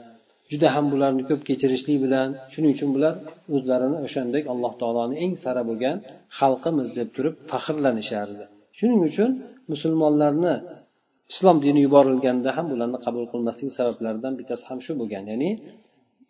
juda 0.51 0.67
ham 0.75 0.85
bularni 0.93 1.23
ko'p 1.29 1.41
kechirishlik 1.49 1.97
bilan 2.05 2.27
shuning 2.53 2.71
uchun 2.75 2.89
bular 2.95 3.13
o'zlarini 3.55 3.97
o'shandek 4.05 4.43
alloh 4.53 4.73
taoloni 4.81 5.15
eng 5.23 5.33
sara 5.43 5.61
bo'lgan 5.69 5.97
xalqimiz 6.39 6.87
deb 6.97 7.09
turib 7.15 7.35
faxrlanishardi. 7.51 8.43
Shuning 8.77 9.01
uchun 9.09 9.29
musulmonlarni 9.71 10.53
islom 11.33 11.57
dini 11.65 11.79
yuborilganda 11.87 12.49
ham 12.57 12.65
bularni 12.71 12.97
qabul 13.05 13.25
qilmaslik 13.31 13.69
sabablaridan 13.77 14.33
bittasi 14.39 14.63
ham 14.69 14.79
shu 14.85 14.91
bo'lgan. 15.01 15.23
Ya'ni 15.31 15.51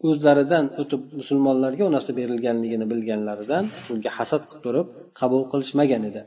o'zlaridan 0.08 0.65
o'tib 0.81 1.01
musulmonlarga 1.19 1.84
u 1.89 1.91
narsa 1.96 2.12
berilganligini 2.19 2.86
bilganlaridan 2.91 3.63
bunga 3.88 4.12
hasad 4.17 4.41
qilib 4.48 4.62
turib 4.65 4.88
qabul 5.19 5.41
qilishmagan 5.51 6.03
edi. 6.10 6.22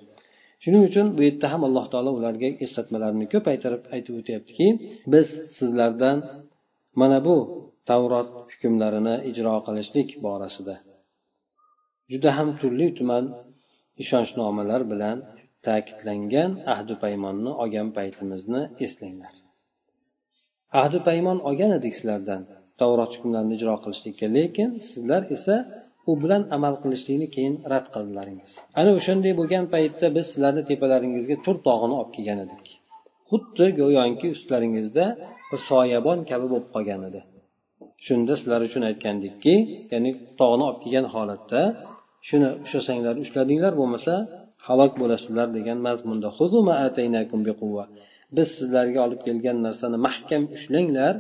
Shuning 0.62 0.85
uchun 0.90 1.07
bu 1.16 1.21
yerda 1.28 1.47
ham 1.52 1.62
alloh 1.69 1.87
taolo 1.92 2.11
ularga 2.19 2.49
eslatmalarni 2.64 3.26
ko'paytirib 3.35 3.83
aytib 3.95 4.14
o'tyaptiki 4.21 4.66
biz 5.12 5.26
sizlardan 5.59 6.19
mana 7.00 7.19
bu 7.26 7.37
tavrot 7.90 8.28
hukmlarini 8.52 9.14
ijro 9.31 9.54
qilishlik 9.66 10.09
borasida 10.26 10.75
juda 12.12 12.31
ham 12.38 12.49
turli 12.61 12.87
tuman 12.99 13.25
ishonchnomalar 14.02 14.83
bilan 14.92 15.19
ta'kidlangan 15.66 16.50
ahdu 16.75 16.95
paymonni 17.04 17.52
olgan 17.62 17.88
paytimizni 17.99 18.62
eslanglar. 18.85 19.35
Ahdu 20.81 20.99
paymon 21.09 21.38
olgan 21.49 21.73
edik 21.78 21.95
sizlardan 21.99 22.42
tavrot 22.81 23.12
hukmlarini 23.16 23.54
ijro 23.59 23.75
qilishlikka 23.85 24.26
lekin 24.37 24.71
sizlar 24.90 25.23
esa 25.37 25.57
u 26.11 26.12
bilan 26.23 26.42
amal 26.56 26.75
qilishlikni 26.82 27.28
keyin 27.35 27.54
rad 27.73 27.87
qildilaringiz. 27.94 28.52
Ana 28.80 28.90
o'shanday 28.99 29.32
bo'lgan 29.40 29.64
paytda 29.75 30.06
biz 30.16 30.26
sizlarni 30.32 30.62
tepalaringizga 30.71 31.37
tur 31.44 31.56
tog'ini 31.66 31.94
olib 32.00 32.11
kelgan 32.16 32.38
edik. 32.47 32.64
Xuddi 33.30 33.66
go'yoki 33.80 34.26
ustlaringizda 34.37 35.04
bir 35.50 35.61
soyabon 35.71 36.18
kabi 36.30 36.47
bo'lib 36.52 36.68
qolgan 36.75 37.02
edi. 37.09 37.21
Shunda 38.06 38.35
sizlar 38.40 38.61
uchun 38.68 38.82
aytgandikki 38.90 39.54
ya'ni 39.92 40.11
tog'ni 40.40 40.62
olib 40.68 40.80
kelgan 40.85 41.06
holatda 41.14 41.61
shuni 42.28 42.49
ushlasanglar 42.64 43.14
ushladinglar 43.25 43.73
bo'lmasa 43.80 44.14
halok 44.68 44.92
bo'lasizlar 45.02 45.49
degan 45.59 45.78
mazmunda 45.88 46.28
biz 48.37 48.49
sizlarga 48.59 49.00
olib 49.06 49.21
kelgan 49.26 49.59
narsani 49.66 49.99
mahkam 50.06 50.42
ushlanglar 50.56 51.14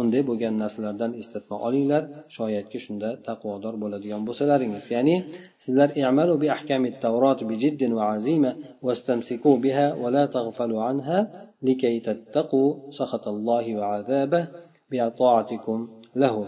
unday 0.00 0.22
bo'lgan 0.28 0.54
narsalardan 0.62 1.12
eslatma 1.20 1.56
olinglar. 1.66 2.02
Shoyatki 2.36 2.78
shunda 2.84 3.08
taqvodor 3.26 3.74
bo'ladigan 3.82 4.22
bo'lsalaringiz. 4.28 4.84
Ya'ni 4.96 5.16
sizlar 5.64 5.88
i'malu 6.02 6.34
bi 6.42 6.48
ahkami 6.56 6.90
tavrot 7.04 7.40
bi 7.48 7.54
jiddin 7.62 7.92
va 7.98 8.04
azima 8.16 8.52
wastamsiku 8.86 9.52
biha 9.64 9.86
va 10.02 10.08
la 10.16 10.24
taghfalu 10.36 10.76
anha 10.90 11.18
likay 11.66 11.96
tattaqu 12.06 12.62
sakhatallohi 12.98 13.72
va 13.80 13.86
azabah 13.98 14.44
bi 14.90 14.96
ta'atikum 15.20 15.78
lahu. 16.22 16.42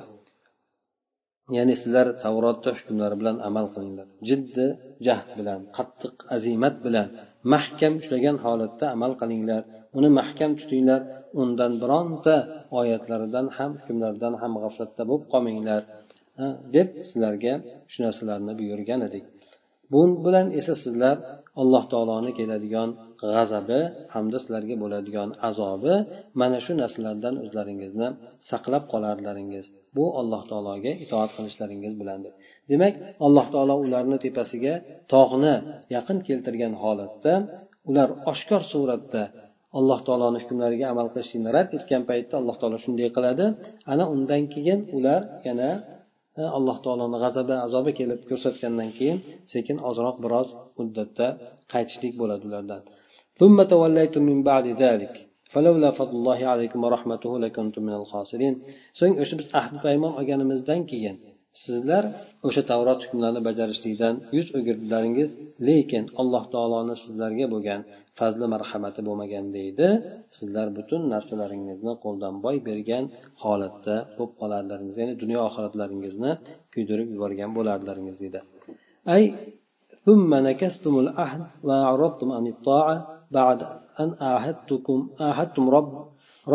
Ya'ni 1.57 1.75
sizlar 1.83 2.07
tavrotni 2.25 2.71
hukmlari 2.79 3.17
bilan 3.21 3.37
amal 3.49 3.67
qilinglar. 3.75 4.07
Jiddi 4.29 4.67
jahd 5.07 5.29
bilan 5.39 5.61
qattiq 5.77 6.15
azimat 6.37 6.75
bilan 6.87 7.09
mahkam 7.55 7.93
ushlagan 8.01 8.37
holatda 8.45 8.87
amal 8.97 9.13
qilinglar. 9.21 9.63
Uni 9.99 10.11
mahkam 10.19 10.53
tutinglar. 10.61 11.01
Undan 11.43 11.73
bironta 11.83 12.35
oyatlaridan 12.81 13.47
ham 13.57 13.71
hukmlaridan 13.81 14.35
ham 14.41 14.53
g'aflatda 14.63 15.03
bo'lib 15.11 15.25
qolmanglar 15.33 15.83
deb 16.77 16.89
sizlarga 17.09 17.55
shu 17.93 17.99
narsalarni 18.07 18.53
buyurgan 18.61 19.01
edik. 19.09 19.25
Bu 19.93 20.01
bilan 20.25 20.47
esa 20.61 20.75
sizlar 20.85 21.17
alloh 21.63 21.85
taoloni 21.93 22.31
keladigan 22.39 22.91
g'azabi 23.23 23.81
hamda 24.15 24.39
sizlarga 24.43 24.75
bo'ladigan 24.83 25.29
azobi 25.49 25.95
mana 26.41 26.59
shu 26.65 26.73
narsalardan 26.83 27.35
o'zlaringizni 27.45 28.09
saqlab 28.51 28.85
qolarlaringiz. 28.93 29.67
Bu 29.97 30.05
alloh 30.21 30.43
taologa 30.51 30.93
itoat 31.05 31.31
qilishlaringiz 31.37 31.95
bilandir. 32.01 32.33
Demak 32.71 32.95
alloh 33.27 33.47
taolo 33.55 33.75
ularni 33.85 34.19
tepasiga 34.27 34.75
tog'ni 35.13 35.55
yaqin 35.97 36.19
keltirgan 36.29 36.75
holatda 36.83 37.33
ular 37.91 38.09
oshkor 38.33 38.63
suratda 38.73 39.23
alloh 39.79 39.99
taoloni 40.07 40.39
hukmlariga 40.43 40.87
amal 40.93 41.09
qilishlikni 41.15 41.51
rad 41.57 41.69
etgan 41.79 42.03
paytda 42.11 42.35
alloh 42.41 42.57
taolo 42.61 42.77
shunday 42.85 43.09
qiladi. 43.17 43.47
Ana 43.93 44.05
undan 44.15 44.43
keyin 44.55 44.81
ular 44.97 45.21
yana 45.49 45.69
e, 46.41 46.43
alloh 46.59 46.77
taoloni 46.85 47.19
g'azabi 47.25 47.55
azobi 47.67 47.93
kelib 47.99 48.21
ko'rsatgandan 48.31 48.91
keyin 48.99 49.19
sekin 49.53 49.77
ozroq 49.91 50.17
biroz 50.25 50.49
muddatda 50.79 51.27
qaytishlik 51.73 52.15
bo'ladi 52.21 52.45
ulardan. 52.49 52.83
So'ng 58.99 59.15
o'sha 59.23 59.35
biz 59.41 59.49
ahdi 59.61 59.77
paymon 59.87 60.13
olganimizdan 60.21 60.81
keyin 60.93 61.17
sizlar 61.66 62.04
o'sha 62.48 62.62
tavrot 62.72 63.00
hukmlarini 63.06 63.42
bajarishlikdan 63.50 64.16
yuz 64.38 64.48
o'girdilaringiz 64.58 65.30
lekin 65.68 66.04
alloh 66.22 66.44
taoloni 66.54 66.96
sizlarga 67.04 67.46
bo'lgan 67.54 67.82
fazli 68.20 68.46
marhamati 68.54 69.02
bo'lmaganda 69.08 69.60
edi 69.72 69.90
sizlar 70.38 70.68
butun 70.78 71.02
narsalaringizni 71.14 71.94
qo'ldan 72.04 72.36
boy 72.46 72.58
bergan 72.68 73.04
holatda 73.44 73.96
bo'lib 74.18 74.34
qolarlaringiz 74.42 74.96
ya'ni 75.02 75.14
dunyo 75.24 75.40
oxiratlaringizni 75.50 76.32
kuydirib 76.74 77.08
yuborgan 77.16 77.52
bo'larlaringiz 77.58 78.18
deydi 78.24 78.40
ay 79.16 79.24
ثم 80.06 80.32
نكستم 80.48 80.94
العهد 81.04 81.42
وأعرضتم 81.68 82.30
عن 82.38 82.46
الطاعة 82.54 82.96
بعد 83.40 83.60
أن 84.02 84.10
أعهدتكم 84.30 84.98
أعهدتم 85.26 85.70
رب 85.78 85.94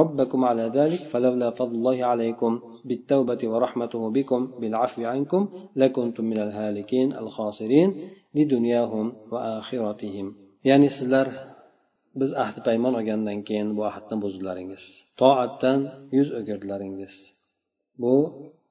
ربكم 0.00 0.40
على 0.44 0.64
ذلك 0.78 1.00
فلولا 1.12 1.50
فضل 1.50 1.74
الله 1.74 1.98
عليكم 2.12 2.52
بالتوبة 2.88 3.42
ورحمته 3.52 4.02
بكم 4.16 4.40
بالعفو 4.60 5.00
عنكم 5.12 5.42
لكنتم 5.76 6.24
من 6.24 6.38
الهالكين 6.46 7.08
الخاسرين 7.22 7.88
لدنياهم 8.34 9.06
وآخرتهم 9.32 10.26
ya'ni 10.68 10.88
sizlar 10.98 11.26
biz 12.20 12.30
ahdi 12.44 12.60
paymon 12.68 12.94
olgandan 13.00 13.38
keyin 13.48 13.68
bu 13.76 13.82
ahdni 13.90 14.16
buzdilaringiz 14.24 14.84
toatdan 15.20 15.78
yuz 16.16 16.28
o'girdilaringiz 16.38 17.14
bu 18.02 18.14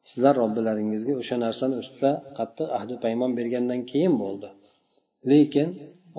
sizlar 0.09 0.33
robbilaringizga 0.41 1.13
o'sha 1.21 1.35
narsani 1.45 1.75
ustida 1.83 2.11
qattiq 2.37 2.67
ahdi 2.77 2.95
paymon 3.03 3.31
bergandan 3.39 3.81
keyin 3.91 4.13
bo'ldi 4.23 4.49
lekin 5.31 5.67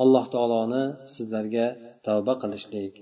alloh 0.02 0.24
taoloni 0.34 0.84
sizlarga 1.14 1.66
tavba 2.06 2.34
qilishlik 2.42 2.94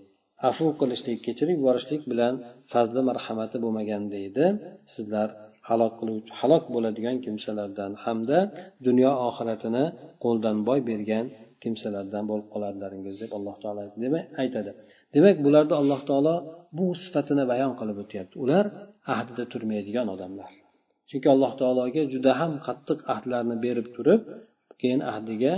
afu 0.49 0.65
qilishlik 0.79 1.19
kechirib 1.25 1.57
yuborishlik 1.59 2.01
bilan 2.11 2.33
fazli 2.71 3.01
marhamati 3.09 3.57
bo'lmaganda 3.63 4.17
edi 4.29 4.45
sizlar 4.93 5.29
halok 5.69 5.93
qiluvchi 5.99 6.31
halok 6.39 6.63
bo'ladigan 6.73 7.17
kimsalardan 7.25 7.91
hamda 8.05 8.39
dunyo 8.87 9.11
oxiratini 9.29 9.85
qo'ldan 10.23 10.57
boy 10.67 10.79
bergan 10.89 11.25
kimsalardan 11.63 12.23
bo'lib 12.29 12.47
qolarlaringiz 12.53 13.15
deb 13.23 13.31
alloh 13.37 13.55
taolo 13.63 13.81
demak 14.03 14.25
aytadi. 14.41 14.71
Demak 15.15 15.37
bularni 15.45 15.75
alloh 15.81 16.01
taolo 16.09 16.35
bu 16.77 16.85
sifatini 17.03 17.43
bayon 17.51 17.73
qilib 17.79 17.97
o'tyapti. 18.03 18.35
Ular 18.43 18.65
ahdida 19.13 19.43
turmaydigan 19.53 20.07
odamlar. 20.15 20.51
Chunki 21.09 21.27
alloh 21.35 21.51
taologa 21.61 22.01
juda 22.13 22.31
ham 22.41 22.51
qattiq 22.67 22.99
ahdlarni 23.13 23.55
berib 23.65 23.87
turib 23.95 24.21
keyin 24.81 25.01
ahdiga 25.13 25.53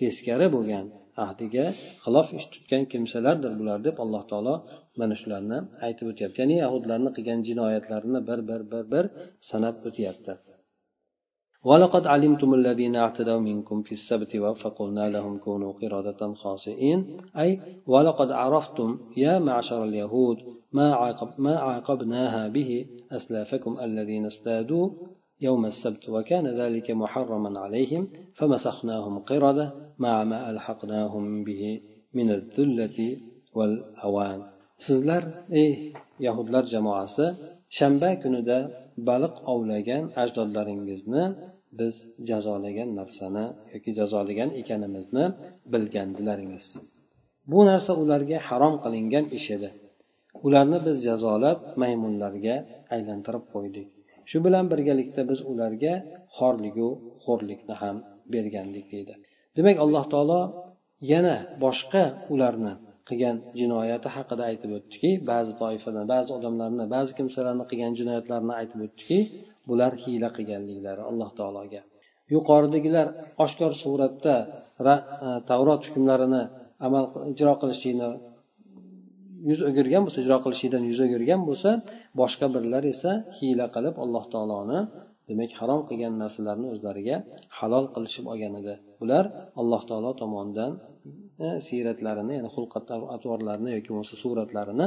teskari 0.00 0.46
bo'lgan 0.56 0.86
ahdiga 1.25 1.65
xilof 2.05 2.27
ish 2.37 2.47
tutgan 2.53 2.83
kimsalardir 2.91 3.53
bular 3.59 3.79
deb 3.87 3.95
alloh 4.03 4.23
taolo 4.31 4.55
mana 4.99 5.15
shularni 5.21 5.59
aytib 5.87 6.05
o'tyapti 6.11 6.37
ya'ni 6.41 6.55
yahudlarni 6.63 7.09
qilgan 7.17 7.39
jinoyatlarini 7.47 8.19
bir 8.29 8.39
bir 8.49 8.61
bir 8.71 8.83
bir 8.93 9.05
sanab 9.49 9.75
o'tyapti 9.89 10.35
ولقد 11.69 12.03
علمتم 12.13 12.49
الذين 12.53 12.95
اعتدوا 12.95 13.39
منكم 13.39 13.77
في 13.87 13.91
السبت 13.91 14.31
فقلنا 14.63 15.05
لهم 15.15 15.33
كونوا 15.45 15.71
قردة 15.81 16.21
خاسئين 16.33 16.99
أي 17.41 17.49
ولقد 17.93 18.29
عرفتم 18.31 18.89
يا 19.17 19.39
معشر 19.39 19.83
اليهود 19.83 20.37
ما, 20.73 20.87
عاقب 20.95 21.29
ما 21.37 21.55
عاقبناها 21.59 22.47
به 22.47 22.85
أسلافكم 23.11 23.73
الذين 23.87 24.25
استادوا 24.25 24.89
يوم 25.47 25.63
السبت 25.65 26.03
وكان 26.15 26.45
ذلك 26.61 26.87
محرما 26.91 27.59
عليهم 27.59 28.03
فمسخناهم 28.37 29.13
قردة 29.19 29.65
مع 29.99 30.23
ما 30.23 30.39
ألحقناهم 30.49 31.43
به 31.47 31.63
من 32.17 32.27
الذلة 32.37 32.99
والهوان 33.57 34.41
sizlar 34.85 35.23
ey 35.61 35.71
yahudlar 36.25 36.63
jamoasi 36.73 37.25
shanba 37.77 38.09
kunida 38.23 38.57
baliq 39.09 39.35
ovlagan 39.53 40.03
ajdodlaringizni 40.23 41.23
biz 41.79 41.93
jazolagan 42.29 42.89
narsani 42.99 43.45
yoki 43.73 43.91
jazolagan 43.99 44.49
ekanimizni 44.61 45.25
bilgandilaringiz 45.73 46.65
bu 47.51 47.59
narsa 47.69 47.91
ularga 48.03 48.37
harom 48.47 48.75
qilingan 48.83 49.25
ish 49.37 49.47
edi 49.55 49.69
ularni 50.45 50.79
biz 50.87 50.97
jazolab 51.07 51.57
maymunlarga 51.81 52.55
aylantirib 52.95 53.43
qo'ydik 53.53 53.87
Shu 54.30 54.38
bilan 54.46 54.64
birgalikda 54.72 55.22
biz 55.30 55.40
ularga 55.52 55.94
xorligu 56.36 56.88
xo'rlikni 57.24 57.74
ham 57.82 57.96
bergandik 58.34 58.86
deydi. 58.94 59.14
Demak 59.56 59.76
alloh 59.84 60.04
taolo 60.12 60.40
yana 61.12 61.36
boshqa 61.64 62.04
ularni 62.34 62.74
qilgan 63.08 63.36
jinoyati 63.60 64.08
haqida 64.16 64.42
aytib 64.50 64.70
o'tdiki 64.78 65.10
ba'zi 65.30 65.52
toifadan 65.62 66.04
ba'zi 66.14 66.30
odamlarni 66.38 66.84
ba'zi 66.96 67.12
kimsalarni 67.18 67.64
qilgan 67.70 67.92
jinoyatlarini 68.00 68.54
aytib 68.60 68.80
o'tdiki 68.86 69.18
bular 69.68 69.92
hiyla 70.02 70.28
qilganliklari 70.36 71.02
alloh 71.10 71.30
taologa. 71.38 71.80
Yuqoridagilar 72.34 73.06
oshkor 73.44 73.72
suratda 73.82 74.34
e, 74.46 74.92
tavrot 75.50 75.82
hukmlarini 75.88 76.42
amal 76.86 77.04
ijro 77.32 77.54
qilishlikni 77.62 78.08
yuz 79.48 79.60
o'girgan 79.68 80.02
bo'lsa 80.06 80.18
ijro 80.24 80.36
qilishidan 80.44 80.82
yuz 80.90 81.00
o'girgan 81.06 81.40
bo'lsa 81.48 81.70
boshqa 82.20 82.46
birlar 82.54 82.82
esa 82.94 83.12
hiyla 83.38 83.66
qilib 83.74 83.94
alloh 84.04 84.24
taoloni 84.34 84.80
demak 85.30 85.50
harom 85.60 85.80
qilgan 85.88 86.14
narsalarni 86.22 86.66
o'zlariga 86.74 87.16
halol 87.58 87.86
qilishib 87.94 88.24
olgan 88.32 88.54
edi. 88.60 88.74
Ular 89.02 89.24
alloh 89.60 89.82
taolo 89.90 90.10
tomonidan 90.22 90.72
e, 91.46 91.48
siyratlarini 91.66 92.32
ya'ni 92.38 92.50
xulq 92.56 92.72
atvorlarini 93.16 93.70
yoki 93.76 93.88
bo'lmasa 93.92 94.14
suratlarini 94.22 94.86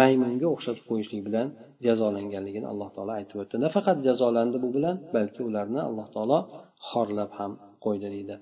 maymunga 0.00 0.46
o'xshatib 0.54 0.84
qo'yishlik 0.90 1.20
bilan 1.28 1.46
jazolanganligini 1.86 2.66
alloh 2.72 2.88
taolo 2.96 3.12
aytib 3.20 3.36
o'tdi. 3.42 3.56
Nafaqat 3.66 3.98
jazolandi 4.08 4.56
bu 4.64 4.68
bilan 4.76 4.96
balki 5.16 5.40
ularni 5.48 5.80
alloh 5.88 6.06
taolo 6.14 6.38
xorlab 6.90 7.30
ham 7.38 7.52
qo'ydi 7.84 8.06
deydi. 8.14 8.34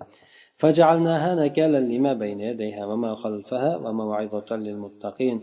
فجعلناها 0.62 1.36
نكالا 1.36 1.80
لما 1.92 2.14
بين 2.14 2.40
يديها 2.50 2.86
وما 2.86 3.16
خلفها 3.16 3.72
وموعظة 3.78 4.50
للمتقين 4.56 5.38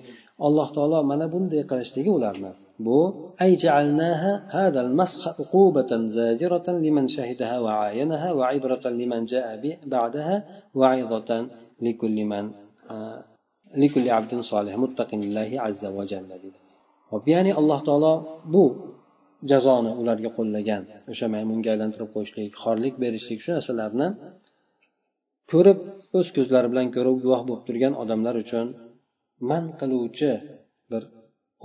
alloh 0.47 0.69
taolo 0.77 0.99
mana 1.11 1.27
bunday 1.33 1.63
qilishligi 1.71 2.11
ularni 2.19 2.53
bu 2.87 2.99
أي 3.43 3.57
جعلناها 3.65 4.33
هذا 4.59 4.81
المسخ 4.87 5.23
عقوبة 5.41 5.91
زاجرة 6.19 6.67
لمن 6.85 7.09
شهدها 7.09 7.57
وعاينها 7.65 8.29
وعبرة 8.33 8.85
لمن 9.01 9.25
جاء 9.25 9.49
بعدها 9.87 10.37
وعظة 10.75 11.31
لكل 11.83 12.17
من 12.33 12.45
لكل 13.83 14.11
عبد 14.17 14.33
صالح 14.41 14.75
متق 14.85 15.11
لله 15.15 15.51
عز 15.65 15.85
وجل 15.99 16.27
ya'ni 17.33 17.53
alloh 17.61 17.81
taolo 17.89 18.13
bu 18.53 18.65
jazoni 19.51 19.91
ularga 20.01 20.31
qo'llagan 20.39 20.83
o'sha 21.13 21.27
maymunga 21.35 21.69
aylantirib 21.75 22.09
qo'yishlik 22.15 22.51
xorlik 22.63 22.95
berishlik 23.03 23.39
shu 23.45 23.51
narsalarni 23.57 24.07
ko'rib 25.52 25.80
o'z 26.18 26.28
ko'zlari 26.38 26.68
bilan 26.74 26.88
ko'rib 26.96 27.18
guvoh 27.24 27.42
bo'lib 27.48 27.64
turgan 27.68 27.94
odamlar 28.04 28.36
uchun 28.44 28.68
man 29.50 29.64
qiluvchi 29.80 30.32
bir 30.92 31.04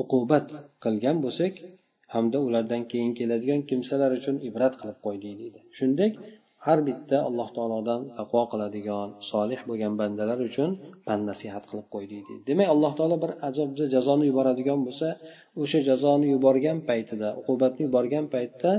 uqubat 0.02 0.46
qilgan 0.84 1.16
bo'lsak 1.24 1.54
hamda 2.14 2.38
ulardan 2.46 2.82
keyin 2.92 3.12
keladigan 3.18 3.60
kimsalar 3.70 4.10
uchun 4.18 4.36
ibrat 4.48 4.74
qilib 4.80 4.98
qo'ydik 5.06 5.34
deydi. 5.40 5.58
Shuningdek 5.76 6.12
har 6.66 6.78
bitta 6.88 7.16
alloh 7.28 7.48
taolodan 7.56 8.00
taqvo 8.18 8.42
qiladigan 8.52 9.08
solih 9.30 9.60
bo'lgan 9.68 9.94
bandalar 10.00 10.38
uchun 10.48 10.70
pand 11.06 11.22
nasihat 11.30 11.64
qilib 11.70 11.86
qo'ydik 11.94 12.22
deydi. 12.28 12.42
Demak 12.48 12.68
alloh 12.74 12.92
taolo 12.98 13.16
bir 13.24 13.32
ajabza 13.48 13.84
jazoni 13.94 14.24
yuboradigan 14.30 14.80
bo'lsa 14.86 15.08
o'sha 15.62 15.78
jazoni 15.88 16.26
yuborgan 16.34 16.78
paytida 16.88 17.28
uqubatni 17.40 17.82
yuborgan 17.86 18.24
paytda 18.34 18.70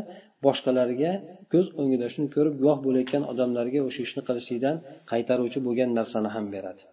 boshqalarga 0.45 1.11
ko'z 1.53 1.65
o'ngida 1.81 2.07
shuni 2.13 2.27
ko'rib 2.35 2.55
guvoh 2.61 2.77
bo'layotgan 2.85 3.23
odamlarga 3.31 3.79
o'sha 3.87 4.01
ishni 4.07 4.21
qilishlikdan 4.27 4.75
qaytaruvchi 5.11 5.59
bo'lgan 5.67 5.89
narsani 5.99 6.29
ham 6.35 6.45
beradi. 6.55 6.83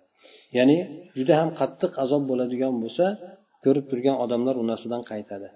Ya'ni 0.56 0.76
juda 1.18 1.34
ham 1.40 1.50
qattiq 1.60 1.92
azob 2.04 2.22
bo'ladigan 2.30 2.74
bo'lsa 2.82 3.06
ko'rib 3.64 3.84
turgan 3.90 4.16
odamlar 4.24 4.54
u 4.62 4.64
narsadan 4.70 5.02
qaytadi. 5.12 5.48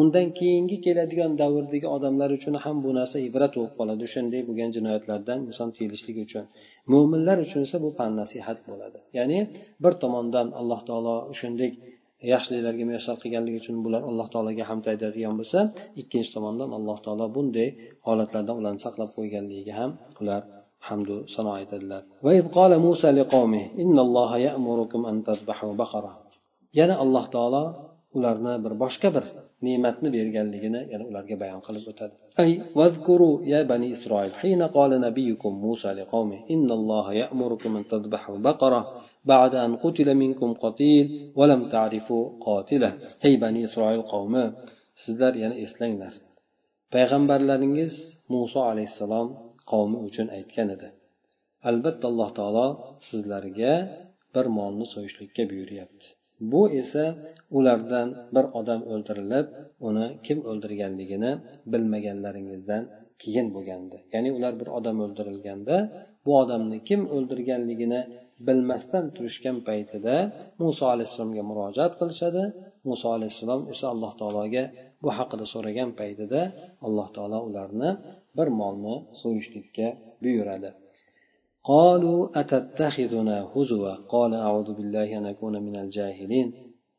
Undan 0.00 0.26
keyingi 0.38 0.76
keladigan 0.86 1.32
davrdagi 1.42 1.86
odamlar 1.96 2.30
uchun 2.38 2.54
ham 2.64 2.76
bu 2.84 2.90
narsa 2.98 3.16
ibrat 3.28 3.52
bo'lib 3.58 3.74
qoladi. 3.78 4.02
O'shanday 4.08 4.42
bo'lgan 4.48 4.70
jinoyatlardan 4.76 5.38
inson 5.48 5.68
tiyilishligi 5.76 6.20
uchun. 6.28 6.44
Mo'minlar 6.92 7.36
uchun 7.46 7.60
esa 7.66 7.76
bu 7.84 7.90
pan 7.98 8.10
nasihat 8.20 8.58
bo'ladi. 8.68 8.98
Ya'ni 9.18 9.38
bir 9.82 9.92
tomondan 10.02 10.46
alloh 10.60 10.80
taolo 10.88 11.16
shunday 11.40 11.70
yaxshiliklarga 12.32 12.84
muyassar 12.88 13.16
qilganligi 13.22 13.58
uchun 13.62 13.76
bular 13.84 14.02
alloh 14.10 14.26
taologa 14.34 14.64
hamd 14.70 14.84
aytadigan 14.92 15.34
bo'lsa 15.40 15.58
ikkinchi 16.00 16.30
tomondan 16.36 16.70
alloh 16.78 16.98
taolo 17.04 17.26
bunday 17.36 17.68
holatlardan 18.06 18.56
ularni 18.60 18.80
saqlab 18.86 19.10
qo'yganligiga 19.16 19.74
ham 19.80 19.90
ular 20.22 20.42
hamdu 20.88 21.16
sano 21.34 21.50
aytadilar. 21.60 22.02
Yana 26.78 26.94
alloh 27.04 27.24
taolo 27.34 27.64
ularni 28.17 28.53
bir 28.63 28.73
boshqa 28.83 29.09
bir 29.15 29.25
ne'matni 29.65 30.09
berganligini 30.17 30.81
yana 30.93 31.05
ularga 31.11 31.35
bayon 31.43 31.61
qilib 31.67 31.85
o'tadi 31.91 32.13
ay 32.43 32.51
vazkuru 32.79 33.31
ya 33.53 33.59
bani 33.71 33.87
isroil 33.95 34.33
hina 34.41 34.67
qala 34.77 34.95
nabiyukum 35.07 35.53
musa 35.65 35.89
liqawmi 35.99 36.37
innalloha 36.53 37.11
ya'murukum 37.21 37.71
an 37.79 37.83
tadbahu 37.93 38.33
baqara 38.47 38.81
بعد 39.33 39.53
أن 39.65 39.71
قتل 39.83 40.07
منكم 40.23 40.49
قتيل 40.63 41.05
ولم 41.39 41.61
تعرفوا 41.75 42.23
قاتله 42.45 42.91
ey 43.27 43.33
bani 43.43 43.59
isroil 43.67 44.01
qavmi 44.11 44.45
sizlar 45.03 45.33
yana 45.43 45.55
eslanglar 45.65 46.13
payg'ambarlaringiz 46.93 47.93
muso 48.33 48.59
alayhissalom 48.71 49.27
qavmi 49.71 49.97
uchun 50.07 50.27
aytgan 50.37 50.67
edi 50.75 50.87
albatta 51.69 52.05
alloh 52.11 52.29
taolo 52.39 52.67
sizlarga 53.09 53.73
bir 54.35 54.45
molni 54.57 54.85
so'yishlikka 54.93 55.43
buyuryapti 55.51 56.07
Bu 56.50 56.62
esa 56.80 57.04
ulardan 57.58 58.08
bir 58.34 58.44
odam 58.60 58.80
o'ldirilib 58.92 59.46
uni 59.88 60.06
kim 60.26 60.38
o'ldirganligini 60.50 61.32
bilmaganlaringizdan 61.72 62.82
keyin 63.22 63.46
bo'lgandi. 63.54 63.96
Ya'ni 64.14 64.30
ular 64.36 64.52
bir 64.60 64.68
odam 64.78 64.96
o'ldirilganda 65.04 65.76
bu 66.24 66.32
odamni 66.42 66.78
kim 66.88 67.00
o'ldirganligini 67.16 68.00
bilmasdan 68.46 69.04
turishgan 69.16 69.56
paytida 69.68 70.14
muso 70.62 70.84
alayhissalomga 70.94 71.42
murojaat 71.50 71.92
qilishadi. 72.00 72.44
Muso 72.88 73.08
alayhissalom 73.16 73.62
esa 73.72 73.84
alloh 73.94 74.12
taologa 74.20 74.64
bu 75.02 75.08
haqida 75.18 75.44
so'ragan 75.54 75.90
paytida 76.00 76.40
alloh 76.86 77.08
taolo 77.16 77.38
ularni 77.48 77.90
bir 78.36 78.48
molni 78.60 78.94
so'yishlikka 79.20 79.86
buyuradi. 80.24 80.70
قالوا 81.64 82.40
أتتخذنا 82.40 83.42
هزوا؟ 83.54 83.94
قال 83.94 84.34
أعوذ 84.34 84.74
بالله 84.74 85.18
أن 85.18 85.26
أكون 85.26 85.62
من 85.62 85.76
الجاهلين. 85.76 86.52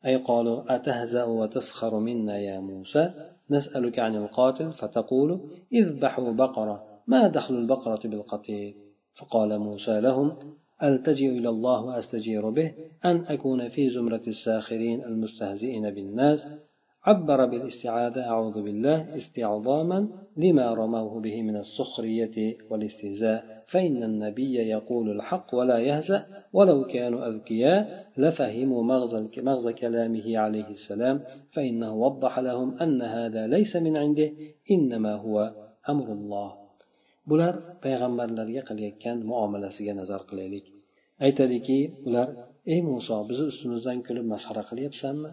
أي 0.05 0.15
قالوا 0.15 0.75
أتهزأ 0.75 1.23
وتسخر 1.23 1.99
منا 1.99 2.37
يا 2.37 2.59
موسى؟ 2.59 3.13
نسألك 3.49 3.99
عن 3.99 4.15
القاتل؟ 4.15 4.71
فتقول 4.71 5.39
اذبحوا 5.73 6.31
بقرة 6.31 6.83
ما 7.07 7.27
دخل 7.27 7.55
البقرة 7.55 7.99
بالقتيل؟ 8.07 8.75
فقال 9.15 9.59
موسى 9.59 10.01
لهم 10.01 10.55
ألتجئ 10.83 11.29
إلى 11.29 11.49
الله 11.49 11.85
وأستجير 11.85 12.49
به 12.49 12.73
أن 13.05 13.25
أكون 13.25 13.69
في 13.69 13.89
زمرة 13.89 14.21
الساخرين 14.27 15.03
المستهزئين 15.03 15.89
بالناس؟ 15.89 16.47
عبر 17.05 17.45
بالاستعاذة 17.45 18.21
أعوذ 18.21 18.63
بالله 18.63 19.15
استعظاما 19.15 20.07
لما 20.37 20.73
رموه 20.73 21.13
به 21.21 21.41
من 21.41 21.55
السخرية 21.55 22.57
والاستهزاء. 22.69 23.63
فإن 23.67 24.03
النبي 24.03 24.55
يقول 24.55 25.11
الحق 25.15 25.55
ولا 25.55 25.77
يهزأ 25.79 26.25
ولو 26.53 26.83
كانوا 26.83 27.27
أذكياء 27.27 28.07
لفهموا 28.17 28.83
مغزى, 28.83 29.73
كلامه 29.81 30.37
عليه 30.37 30.67
السلام. 30.67 31.21
فإنه 31.51 31.95
وضح 31.95 32.39
لهم 32.39 32.77
أن 32.77 33.01
هذا 33.01 33.47
ليس 33.47 33.75
من 33.75 33.97
عنده 33.97 34.31
إنما 34.71 35.13
هو 35.15 35.51
أمر 35.89 36.07
الله. 36.17 36.63
Bular 37.29 37.55
payg'ambarlarga 37.83 38.61
qilayotgan 38.69 39.17
muomalasiga 39.29 39.93
nazar 39.99 40.21
qilaylik. 40.29 40.65
Aytadiki 41.25 41.79
ular 42.07 42.27
ey 42.73 42.79
muso 42.89 43.15
bizni 43.29 43.45
ustimizdan 43.51 43.97
kulib 44.07 44.25
masxara 44.33 44.63
qilyapsanmi? 44.69 45.31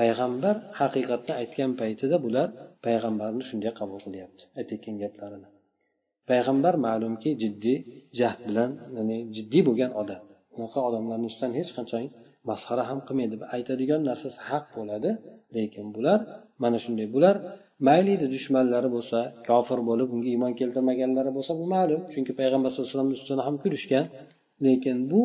Payg'ambar 0.00 0.56
haqiqatni 0.80 1.32
aytgan 1.40 1.70
paytida 1.80 2.16
bular 2.26 2.48
payg'ambarni 2.86 3.42
shunday 3.48 3.72
qabul 3.80 3.98
qilyapti. 4.06 4.42
Aytayotgan 4.58 4.96
gaplarini. 5.02 5.48
Payg'ambar 6.30 6.74
ma'lumki 6.86 7.30
jiddiy 7.42 7.78
jahd 8.20 8.40
bilan 8.48 8.70
ya'ni 8.96 9.18
jiddiy 9.36 9.62
bo'lgan 9.68 9.92
odam. 10.02 10.22
Unaqa 10.56 10.78
odamlarni 10.88 11.26
ustidan 11.30 11.52
hech 11.58 11.70
qachon 11.78 12.04
masxara 12.50 12.82
ham 12.90 12.98
qilmaydi. 13.06 13.34
Aytadigan 13.56 14.00
narsasi 14.10 14.38
haq 14.48 14.64
bo'ladi 14.76 15.10
lekin 15.56 15.86
bular 15.96 16.18
mana 16.62 16.78
shunday 16.84 17.06
bular 17.14 17.36
mayli 17.88 18.14
dushmanlari 18.34 18.88
bo'lsa 18.96 19.18
kofir 19.48 19.78
bo'lib 19.88 20.08
unga 20.14 20.28
iymon 20.34 20.52
keltirmaganlari 20.60 21.30
bo'lsa 21.36 21.52
bu 21.60 21.64
ma'lum. 21.74 22.00
Chunki 22.12 22.32
payg'ambar 22.40 22.68
sallallohu 22.70 22.88
alayhi 22.88 22.96
vasallamni 22.96 23.16
ustida 23.18 23.42
ham 23.48 23.56
kulishgan 23.62 24.04
lekin 24.66 24.96
bu 25.12 25.22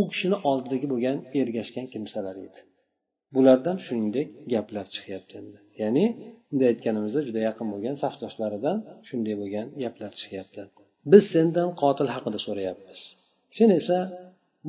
u 0.00 0.02
kishini 0.10 0.36
oldidagi 0.50 0.86
bo'lgan 0.92 1.16
ergashgan 1.40 1.86
kimsalar 1.92 2.36
edi. 2.46 2.60
Bulardan 3.34 3.76
shuningdek 3.86 4.28
gaplar 4.52 4.86
chiqyapti 4.94 5.34
endi. 5.40 5.58
Ya'ni 5.82 6.04
bunday 6.48 6.68
aytganimizda 6.72 7.20
juda 7.28 7.40
yaqin 7.48 7.66
bo'lgan 7.72 7.96
safdoshlaridan 8.02 8.78
shunday 9.08 9.34
bo'lgan 9.40 9.66
gaplar 9.82 10.12
chiqyapti. 10.20 10.60
Biz 11.12 11.24
sendan 11.34 11.68
qotil 11.82 12.08
haqida 12.14 12.38
so'rayapmiz. 12.46 13.00
Sen 13.56 13.68
esa 13.78 13.98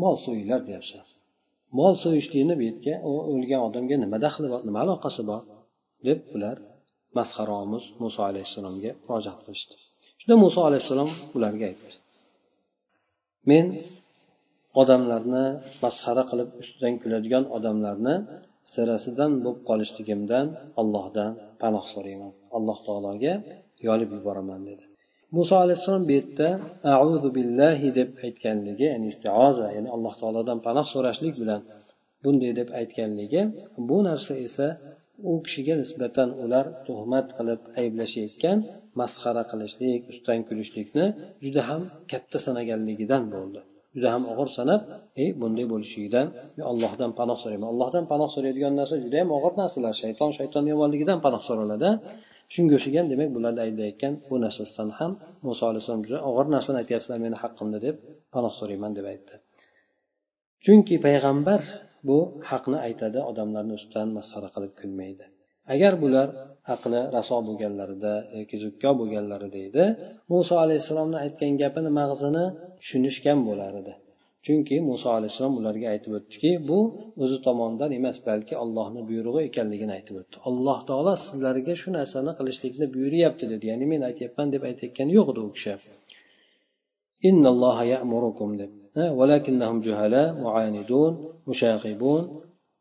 mol 0.01 0.15
so'yinglar 0.25 0.61
deyapsan. 0.69 1.03
Mol 1.79 1.93
so'yishlikni 2.03 2.55
bu 2.59 2.63
yerga 2.69 2.95
o'lgan 3.31 3.61
odamga 3.67 3.95
nima 4.03 4.17
daxli 4.25 4.47
bor 4.53 4.61
nima 4.67 4.79
aloqasi 4.85 5.23
bor? 5.31 5.41
deb 6.07 6.19
ular 6.35 6.57
masxaraomuz 7.17 7.83
muso 8.03 8.21
alayhissalomga 8.29 8.91
murojaat 9.05 9.39
qilishdi. 9.45 9.75
Shunda 10.19 10.35
muso 10.45 10.59
alayhissalom 10.69 11.09
ularga 11.37 11.65
aytdi. 11.71 11.93
Men 13.49 13.65
odamlarni 14.81 15.45
masxara 15.83 16.23
qilib 16.29 16.49
ustidan 16.61 16.93
kuladigan 17.01 17.43
odamlarni 17.57 18.15
sirasidan 18.73 19.31
bo'lib 19.43 19.61
qolishligimdan 19.69 20.45
allohdan 20.81 21.31
panoh 21.61 21.85
so'rayman. 21.93 22.31
Alloh 22.57 22.77
taologa 22.87 23.33
yolib 23.87 24.09
yuboraman 24.17 24.61
dedi. 24.69 24.83
Muso 25.37 25.55
alayhissalom 25.63 26.03
bu 26.09 26.13
yerda 26.19 26.47
auzu 27.01 27.29
billahi 27.37 27.87
deb 27.99 28.09
aytganligi 28.25 28.85
ya'ni 28.91 29.07
istioza 29.13 29.67
ya'ni 29.75 29.89
alloh 29.95 30.13
taolodan 30.21 30.57
panoh 30.67 30.85
so'rashlik 30.93 31.35
bilan 31.41 31.61
bunday 32.23 32.51
deb 32.59 32.69
aytganligi 32.79 33.41
bu 33.89 33.97
narsa 34.07 34.33
esa 34.47 34.67
u 35.31 35.33
kishiga 35.45 35.75
nisbatan 35.81 36.29
ular 36.43 36.65
tuhmat 36.87 37.27
qilib 37.37 37.61
ayblashayotgan 37.81 38.57
masxara 38.99 39.43
qilishlik 39.51 40.01
ustidan 40.11 40.41
kulishlikni 40.49 41.05
juda 41.43 41.61
ham 41.69 41.81
katta 42.11 42.37
sanaganligidan 42.45 43.23
bo'ldi. 43.35 43.59
Juda 43.95 44.09
ham 44.15 44.23
og'ir 44.31 44.49
sanab 44.57 44.81
ey 45.23 45.29
bunday 45.41 45.65
bo'lishligidan 45.73 46.27
allohdan 46.71 47.11
panoh 47.19 47.37
so'rayman. 47.43 47.67
Allohdan 47.73 48.05
panoh 48.11 48.29
so'raydigan 48.35 48.73
narsa 48.79 48.95
juda 49.03 49.15
yam 49.21 49.29
og'ir 49.37 49.53
narsalar. 49.61 49.93
Shayton 50.03 50.29
shayton 50.37 50.63
yomonligidan 50.71 51.19
panoh 51.25 51.41
so'raladi. 51.47 51.89
Shunga 52.53 52.73
o'xshagan 52.77 53.05
demak 53.11 53.29
bularni 53.35 53.61
aytayotgan 53.67 54.13
bu 54.29 54.35
narsasidan 54.45 54.89
ham 54.99 55.11
muso 55.47 55.63
alayhissalom 55.71 56.01
juda 56.05 56.19
og'ir 56.29 56.47
narsani 56.55 56.77
aytyapsizlar 56.81 57.19
meni 57.25 57.37
haqqimda 57.43 57.77
deb 57.85 57.95
panoh 58.33 58.53
so'rayman 58.59 58.91
deb 58.97 59.05
aytdi. 59.13 59.33
Chunki 60.65 60.95
payg'ambar 61.05 61.61
bu 62.07 62.17
haqni 62.49 62.77
aytadi 62.87 63.19
odamlarni 63.29 63.73
ustidan 63.79 64.09
masxara 64.17 64.49
qilib 64.55 64.73
kulmaydi. 64.79 65.25
agar 65.74 65.94
bular 66.02 66.28
aqli 66.74 67.00
raso 67.16 67.36
bo'lganlarida 67.48 68.12
yoki 68.38 68.56
zukko 68.64 68.90
bo'lganlarida 69.00 69.58
edi 69.68 69.84
muso 70.32 70.54
alayhissalomni 70.64 71.18
aytgan 71.24 71.52
gapini 71.62 71.90
mag'zini 72.00 72.44
tushunishgan 72.80 73.38
bo'lar 73.48 73.72
edi 73.82 73.94
chunki 74.46 74.76
muso 74.90 75.08
alayhissalom 75.18 75.54
ularga 75.60 75.86
aytib 75.94 76.12
o'tdiki 76.18 76.50
bu 76.68 76.78
o'zi 77.22 77.38
tomonidan 77.46 77.90
emas 77.98 78.16
balki 78.28 78.54
allohni 78.62 79.00
buyrug'i 79.10 79.40
ekanligini 79.48 79.92
aytib 79.98 80.14
o'tdi 80.20 80.36
alloh 80.48 80.78
taolo 80.88 81.12
sizlarga 81.26 81.74
shu 81.82 81.88
narsani 81.98 82.32
qilishlikni 82.38 82.86
buyuryapti 82.94 83.44
dedi 83.52 83.64
ya'ni 83.70 83.86
men 83.92 84.02
aytyapman 84.10 84.48
deb 84.54 84.62
aytayotgani 84.70 85.10
yo'q 85.18 85.26
edi 85.32 85.40
u 85.46 85.50
kishi 85.56 85.74
deb 88.62 88.70
ولكنهم 88.96 89.76
جهلاء 89.86 90.28
معاندون 90.44 91.12
مشاغبون 91.46 92.22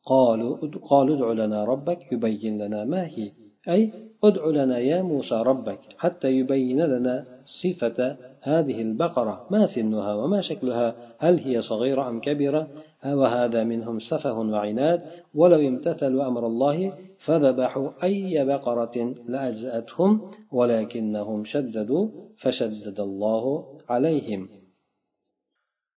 قالوا 0.05 0.57
قالوا 0.91 1.17
ادع 1.17 1.45
لنا 1.45 1.65
ربك 1.65 2.13
يبين 2.13 2.63
لنا 2.63 2.85
ما 2.85 3.07
هي. 3.07 3.33
أي 3.69 3.93
ادع 4.25 4.47
لنا 4.47 4.79
يا 4.79 5.03
موسى 5.03 5.35
ربك 5.35 5.81
حتى 5.99 6.29
يبين 6.29 6.81
لنا 6.81 7.25
صفة 7.45 8.17
هذه 8.41 8.83
البقرة. 8.83 9.47
ما 9.51 9.67
سنها 9.67 10.15
وما 10.15 10.41
شكلها؟ 10.41 10.95
هل 11.19 11.39
هي 11.39 11.63
صغيرة 11.63 12.09
أم 12.09 12.21
كبيرة؟ 12.21 12.69
وهذا 13.05 13.65
منهم 13.65 13.99
سفه 13.99 14.39
وعناد. 14.39 15.03
ولو 15.35 15.69
امتثلوا 15.69 16.27
أمر 16.27 16.47
الله 16.47 16.93
فذبحوا 17.19 17.89
أي 18.03 18.45
بقرة 18.45 19.15
لأجزأتهم 19.29 20.21
ولكنهم 20.53 21.45
شددوا 21.45 22.09
فشدد 22.37 23.01
الله 23.01 23.45
عليهم. 23.89 24.49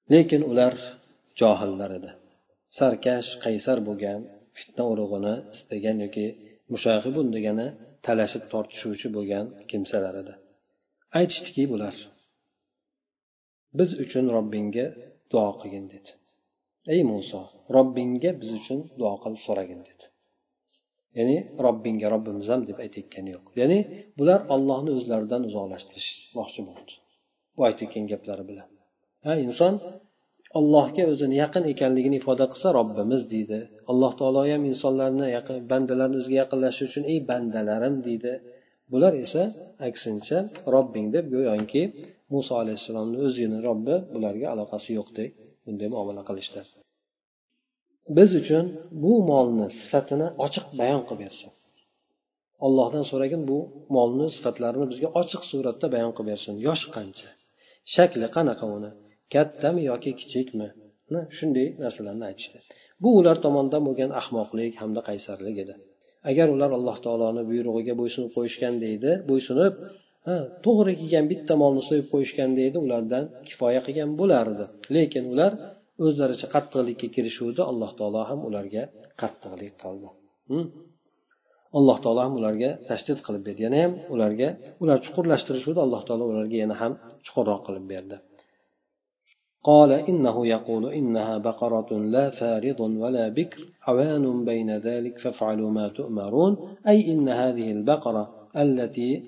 lekin 0.09 0.41
ular 0.45 0.73
johillar 1.39 1.91
edi 1.97 2.24
sarkash 2.77 3.29
qaysar 3.45 3.77
bo'lgan 3.87 4.19
fitna 4.57 4.83
urug'ini 4.91 5.33
istagan 5.55 5.97
yoki 6.05 6.25
mushahibun 6.73 7.27
degani 7.35 7.67
talashib 8.05 8.43
tortishuvchi 8.53 9.07
bo'lgan 9.17 9.45
kimsalar 9.69 10.15
edi. 10.21 10.33
Aytishdiki 11.19 11.63
bular 11.73 11.95
biz 13.79 13.89
uchun 14.03 14.25
robbingga 14.35 14.85
duo 15.31 15.49
qilgin 15.59 15.85
dedi. 15.93 16.09
Ey 16.93 17.01
muso 17.11 17.41
robbingga 17.75 18.31
biz 18.41 18.49
uchun 18.59 18.79
duo 18.99 19.13
qilib 19.23 19.41
so'ragin 19.47 19.81
dedi. 19.89 20.05
Ya'ni 21.17 21.37
robbingga 21.65 22.07
robbimiz 22.13 22.47
ham 22.53 22.61
deb 22.69 22.77
aytayotgani 22.83 23.29
yo'q. 23.35 23.45
Ya'ni 23.61 23.79
bular 24.19 24.39
ollohni 24.55 24.91
o'zlaridan 24.97 25.41
uzoqlashtirishmoqchi 25.49 26.61
bo'ldi. 26.69 26.93
Bu 27.55 27.61
aytayotgan 27.69 28.05
gaplari 28.11 28.43
bilan. 28.49 28.67
Ha 29.25 29.31
inson 29.45 29.73
allohga 30.59 31.03
o'zini 31.11 31.35
yaqin 31.43 31.63
ekanligini 31.73 32.15
ifoda 32.21 32.45
qilsa 32.51 32.67
robbimiz 32.79 33.21
deydi. 33.33 33.59
Alloh 33.91 34.11
taolo 34.19 34.41
ham 34.51 34.63
insonlarni 34.71 35.27
yaqin 35.37 35.57
bandalarni 35.71 36.17
o'ziga 36.21 36.37
yaqinlashish 36.43 36.85
uchun 36.89 37.03
ey 37.11 37.17
bandalarim 37.29 37.95
deydi. 38.07 38.33
Bular 38.91 39.13
esa 39.25 39.43
aksincha 39.87 40.37
robbing 40.73 41.07
deb 41.15 41.25
go'yoki 41.35 41.83
muso 42.33 42.53
alayhissalomni 42.61 43.17
o'zini 43.27 43.57
robbi 43.67 43.95
bularga 44.13 44.47
aloqasi 44.53 44.89
yo'qdek 44.99 45.29
bunday 45.65 45.87
muomala 45.93 46.21
qilishdi 46.29 46.61
biz 48.17 48.29
uchun 48.41 48.65
bu 49.03 49.13
molni 49.31 49.67
sifatini 49.79 50.27
ochiq 50.45 50.65
bayon 50.79 51.01
qilib 51.07 51.21
bersin. 51.23 51.51
Ollohdan 52.65 53.03
so'ragin 53.11 53.41
bu 53.49 53.57
molni 53.95 54.27
sifatlarini 54.35 54.85
bizga 54.91 55.09
ochiq 55.21 55.43
suratda 55.51 55.87
bayon 55.95 56.11
qilib 56.17 56.29
bersin. 56.31 56.53
Yoshi 56.67 56.87
qancha? 56.95 57.29
Shakli 57.95 58.27
qanaqa 58.35 58.65
uni? 58.77 58.91
Kattami 59.33 59.81
yoki 59.91 60.11
kichikmi? 60.21 60.67
Shunday 61.37 61.67
narsalarni 61.83 62.25
aytishdi. 62.29 62.57
Bu 63.03 63.09
ular 63.19 63.37
tomonidan 63.45 63.81
bo'lgan 63.87 64.11
ahmoqlik 64.21 64.73
hamda 64.81 65.01
qaysarlik 65.09 65.57
edi. 65.63 65.73
Agar 66.29 66.47
ular 66.55 66.71
alloh 66.77 66.97
taoloni 67.05 67.43
buyrug'iga 67.49 67.93
bo'ysunib 68.01 68.31
qo'yishganda 68.37 68.87
edi 68.95 69.11
bo'ysunib 69.29 69.73
to'g'ri 70.65 70.93
kelgan 71.01 71.25
bitta 71.31 71.53
molni 71.61 71.81
so'yib 71.89 72.07
qo'yishganda 72.13 72.61
edi 72.69 72.77
ulardan 72.85 73.23
kifoya 73.47 73.81
qilgan 73.85 74.11
bo'lardi. 74.19 74.65
Lekin 74.95 75.23
ular 75.33 75.51
o'zlaricha 76.05 76.47
qattiqlikka 76.55 77.07
kirishuvdi 77.15 77.61
alloh 77.71 77.91
taolo 77.99 78.21
ham 78.29 78.39
ularga 78.49 78.83
qattiqlik 79.21 79.73
qildi. 79.83 80.09
Hm? 80.51 80.65
Alloh 81.77 81.97
taolo 82.03 82.21
ham 82.25 82.33
ularga 82.39 82.69
tashdid 82.89 83.19
qilib 83.25 83.43
berdi. 83.47 83.61
Yana 83.67 83.77
ham 83.83 83.93
ularga 84.13 84.49
ular 84.83 84.97
chuqurlashtirishuvdi 85.05 85.79
alloh 85.85 86.01
taolo 86.07 86.25
ularga 86.31 86.57
yana 86.63 86.75
ham 86.81 86.93
chuqurroq 87.25 87.61
qilib 87.67 87.85
berdi. 87.93 88.17
قال 89.65 89.91
إنه 89.91 90.47
يقول 90.47 90.93
إنها 90.93 91.37
بقرة 91.37 91.97
لا 91.97 92.29
فارض 92.29 92.79
ولا 92.79 93.29
بكر 93.29 93.65
عوان 93.87 94.45
بين 94.45 94.77
ذلك 94.77 95.17
فافعلوا 95.17 95.71
ما 95.71 95.87
تؤمرون. 95.87 96.57
أي 96.87 97.11
إن 97.11 97.29
هذه 97.29 97.71
البقرة 97.71 98.29
التي 98.57 99.23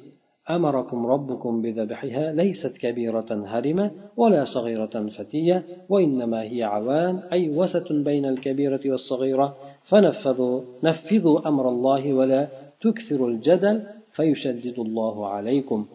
أمركم 0.50 1.06
ربكم 1.06 1.62
بذبحها 1.62 2.34
ليست 2.34 2.78
كبيرة 2.78 3.26
هرمة 3.32 3.91
ولا 4.17 4.43
صغيرة 4.43 5.10
فتية 5.17 5.63
وإنما 5.89 6.41
هي 6.41 6.63
عوان 6.63 7.17
أي 7.32 7.50
وسط 7.50 7.91
بين 7.91 8.26
الكبيرة 8.26 8.82
والصغيرة. 8.86 9.58
فنفذوا 9.84 10.62
نفذوا 10.84 11.47
أمر 11.47 11.69
الله 11.69 12.13
ولا 12.13 12.47
تكثروا 12.82 13.30
الجدل 13.30 13.84
فيشدد 14.13 14.80
الله 14.80 15.28
عليكم. 15.28 15.86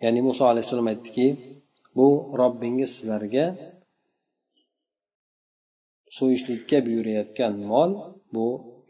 يعني 0.00 0.20
موسى 0.20 0.44
عليه 0.44 0.60
السلام 0.60 0.88
bu 1.98 2.08
robbingiz 2.40 2.90
sizlarga 2.96 3.46
so'yishlikka 6.16 6.78
buyurayotgan 6.86 7.54
mol 7.72 7.90
bu 8.34 8.46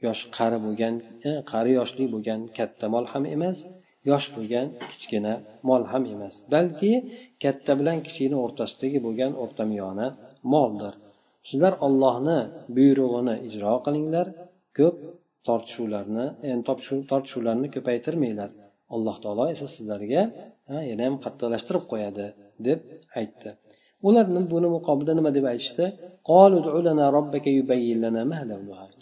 yosh 0.06 0.22
qari 0.36 0.58
bo'lgan 0.66 0.94
e, 1.28 1.30
qari 1.50 1.72
yoshli 1.78 2.04
bo'lgan 2.14 2.40
katta 2.58 2.86
mol 2.94 3.04
ham 3.12 3.24
emas 3.36 3.58
yosh 4.10 4.26
bo'lgan 4.36 4.66
kichkina 4.90 5.34
mol 5.68 5.82
ham 5.92 6.02
emas. 6.14 6.34
Balki 6.54 6.92
katta 7.42 7.72
bilan 7.80 7.98
kichikni 8.06 8.36
o'rtasidagi 8.44 8.98
bo'lgan 9.06 9.32
o'rtamiyona 9.42 10.06
moldir. 10.52 10.94
Sizlar 11.48 11.74
ollohni 11.86 12.38
buyrug'ini 12.76 13.34
ijro 13.48 13.74
qilinglar 13.86 14.26
ko'p 14.78 14.96
tortishuvlarni 15.46 16.26
e, 16.46 16.50
tortishuvlarni 17.10 17.68
ko'paytirmanglar. 17.74 18.50
Alloh 18.94 19.16
taolo 19.22 19.44
esa 19.54 19.66
sizlarga 19.76 20.22
yana 20.90 21.02
ham 21.08 21.16
qattiqlashtirib 21.24 21.84
qo'yadi. 21.92 22.26
Deb 22.66 22.80
aytdi. 23.20 23.50
Ular 24.08 24.26
buni 24.52 24.68
muqobilda 24.76 25.12
nima 25.18 25.30
deb 25.36 25.44
aytishdi? 25.52 25.86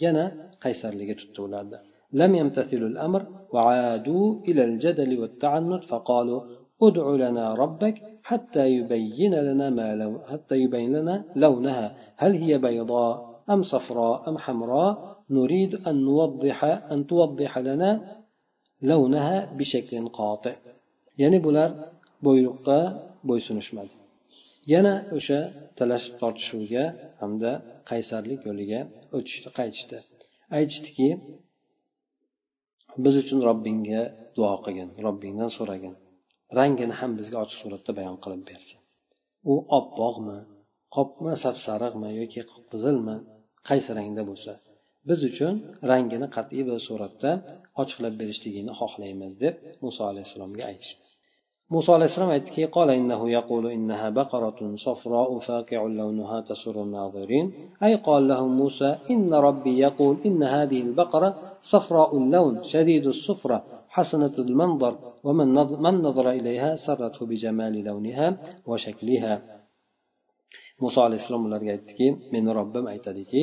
Yana 0.03 0.25
qaysarligi 0.63 1.15
tutdi 1.21 1.39
ularda 1.47 1.77
لم 2.13 2.35
يمتثلوا 2.35 2.89
الأمر 2.89 3.25
وعادوا 3.53 4.35
إلى 4.47 4.63
الجدل 4.63 5.19
والتعنت 5.19 5.83
فقالوا 5.83 6.41
ادع 6.81 7.09
لنا 7.09 7.53
ربك 7.53 8.01
حتى 8.23 8.67
يبين 8.67 9.35
لنا 9.35 9.69
ما 9.69 9.95
لو 9.95 10.19
حتى 10.31 10.55
يبين 10.55 10.95
لنا 10.95 11.23
لونها 11.35 11.95
هل 12.17 12.31
هي 12.43 12.57
بيضاء 12.57 13.41
أم 13.49 13.63
صفراء 13.63 14.29
أم 14.29 14.37
حمراء 14.37 15.17
نريد 15.29 15.87
أن 15.87 15.95
نوضح 16.05 16.63
أن 16.63 17.07
توضح 17.07 17.57
لنا 17.57 17.91
لونها 18.81 19.53
بشكل 19.57 20.07
قاطع 20.07 20.55
يعني 21.17 21.39
بولار 21.39 21.75
بويرقا 22.23 23.06
bo'ysunishmadi. 23.29 23.93
Yana 24.73 24.93
o'sha 25.17 25.39
talashib 25.79 26.13
tortishuvga 26.21 26.83
hamda 27.21 27.51
qaysarlik 27.89 28.41
yo'liga 28.49 28.79
o'tishdi 29.17 29.49
qaytishdi. 29.59 29.97
Aytishdiki 30.57 31.09
biz 33.03 33.15
uchun 33.23 33.39
robbingga 33.49 34.01
duo 34.37 34.53
qilgin 34.65 34.89
robbingdan 35.05 35.51
so'ragin. 35.57 35.93
Rangini 36.57 36.93
ham 36.99 37.11
bizga 37.19 37.37
ochiq 37.43 37.57
suratda 37.63 37.91
bayon 37.99 38.17
qilib 38.23 38.43
bersin. 38.49 38.77
U 39.51 39.53
oppoqmi 39.79 40.37
qopmi 40.95 41.33
sapsariqmi 41.43 42.09
yoki 42.21 42.41
qizilmi 42.71 43.15
qaysi 43.69 43.91
rangda 43.99 44.23
bo'lsa 44.29 44.53
biz 45.09 45.19
uchun 45.29 45.53
rangini 45.91 46.27
qat'iy 46.35 46.63
bir 46.69 46.77
suratda 46.87 47.31
ochiqlab 47.81 48.13
berishligini 48.21 48.73
xohlaymiz 48.79 49.33
deb 49.43 49.55
muso 49.83 50.01
alayhissalomga 50.11 50.63
aytishdi. 50.71 51.06
موسى 51.69 51.91
عليه 51.91 52.05
السلام 52.05 52.29
آية 52.29 52.47
كي 52.55 52.65
قال 52.65 52.89
إنه 52.89 53.29
يقول 53.29 53.71
إنها 53.71 54.09
بقرة 54.09 54.75
صفراء 54.75 55.39
فاقع 55.39 55.81
لونها 55.83 56.41
تسر 56.41 56.83
الناظرين. 56.83 57.53
أي 57.83 57.95
قال 57.95 58.27
لهم 58.27 58.57
موسى 58.57 58.95
إن 59.11 59.33
ربي 59.33 59.79
يقول 59.79 60.17
إن 60.25 60.43
هذه 60.43 60.81
البقرة 60.81 61.29
صفراء 61.71 62.17
اللون 62.17 62.63
شديد 62.63 63.05
الصفرة 63.07 63.63
حسنة 63.89 64.35
المنظر 64.37 64.97
ومن 65.23 65.53
نظر, 65.53 65.77
من 65.79 66.01
نظر 66.01 66.31
إليها 66.31 66.75
سرته 66.75 67.25
بجمال 67.25 67.83
لونها 67.83 68.37
وشكلها. 68.65 69.41
موسى 70.81 71.01
عليه 71.01 71.15
السلام 71.15 71.53
آية 71.53 71.75
كي 71.97 72.15
من 72.33 72.49
رب 72.49 72.87
أيتدك 72.87 73.33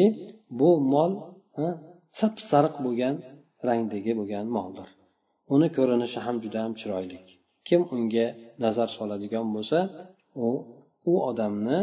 بو 0.51 0.81
مال 0.81 1.13
سب 2.21 2.33
سرق 2.51 2.83
بوغان 2.83 3.19
رين 3.65 3.89
بوغان 3.89 4.47
مالدر 4.47 4.89
uni 5.55 5.69
ko'rinishi 5.77 6.21
ham 6.27 6.37
juda 6.45 6.59
ham 6.65 6.73
chiroyli. 6.81 7.19
kim 7.68 7.82
unga 7.96 8.28
nazar 8.64 8.90
soladigan 8.98 9.48
bo'lsa 9.56 9.80
u 10.46 10.48
u 11.12 11.14
odamni 11.30 11.80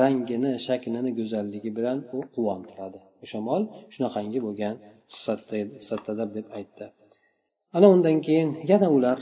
rangini 0.00 0.52
shaklini 0.66 1.10
go'zalligi 1.18 1.70
bilan 1.78 1.98
u 2.16 2.18
quvontiradi 2.34 3.00
o'sha 3.22 3.38
mol 3.48 3.62
shunaqangi 3.94 4.38
bo'lgan 4.46 4.74
sifatdadir 5.84 6.28
deb 6.36 6.46
aytdi 6.58 6.86
ana 7.76 7.86
undan 7.94 8.16
keyin 8.26 8.48
yana 8.70 8.88
ular 8.96 9.18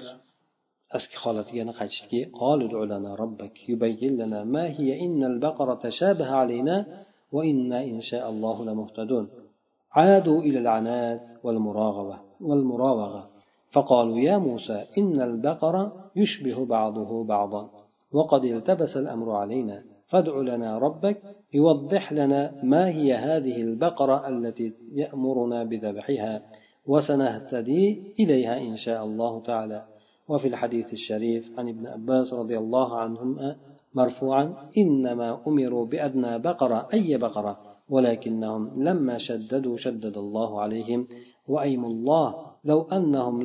eski 0.96 1.16
holatiga 1.24 1.58
yana 1.62 1.74
qaytishdiki 1.80 2.20
ما 4.54 4.64
هي 4.76 4.88
إن 5.04 5.20
البقرة 5.32 5.74
تشابه 5.86 6.28
علينا 6.40 6.76
وإنا 7.34 7.78
إن 7.92 8.00
شاء 8.10 8.24
الله 8.32 8.56
لمهتدون 8.68 9.24
عادوا 9.98 10.40
إلى 10.46 10.58
العناد 10.64 11.20
والمراغبة 11.44 12.16
والمراوغة 12.48 13.22
فقالوا 13.77 14.17
يا 14.19 14.37
موسى 14.37 14.85
إن 14.97 15.21
البقر 15.21 15.91
يشبه 16.15 16.65
بعضه 16.65 17.23
بعضا 17.23 17.69
وقد 18.11 18.43
التبس 18.43 18.97
الأمر 18.97 19.31
علينا 19.31 19.83
فادع 20.07 20.37
لنا 20.37 20.77
ربك 20.77 21.21
يوضح 21.53 22.13
لنا 22.13 22.53
ما 22.63 22.89
هي 22.89 23.13
هذه 23.13 23.61
البقرة 23.61 24.27
التي 24.27 24.73
يأمرنا 24.93 25.63
بذبحها 25.63 26.41
وسنهتدي 26.85 28.13
إليها 28.19 28.57
إن 28.57 28.77
شاء 28.77 29.05
الله 29.05 29.41
تعالى. 29.41 29.85
وفي 30.27 30.47
الحديث 30.47 30.93
الشريف 30.93 31.59
عن 31.59 31.69
ابن 31.69 31.87
عباس 31.87 32.33
رضي 32.33 32.57
الله 32.57 32.97
عنهما 32.97 33.55
مرفوعا 33.95 34.53
إنما 34.77 35.39
أمروا 35.47 35.85
بأدنى 35.85 36.39
بقرة 36.39 36.87
أي 36.93 37.17
بقرة 37.17 37.59
ولكنهم 37.89 38.83
لما 38.83 39.17
شددوا 39.17 39.77
شدد 39.77 40.17
الله 40.17 40.61
عليهم 40.61 41.07
وأيم 41.47 41.85
الله 41.85 42.47
لو 42.64 42.80
أنهم 42.96 43.42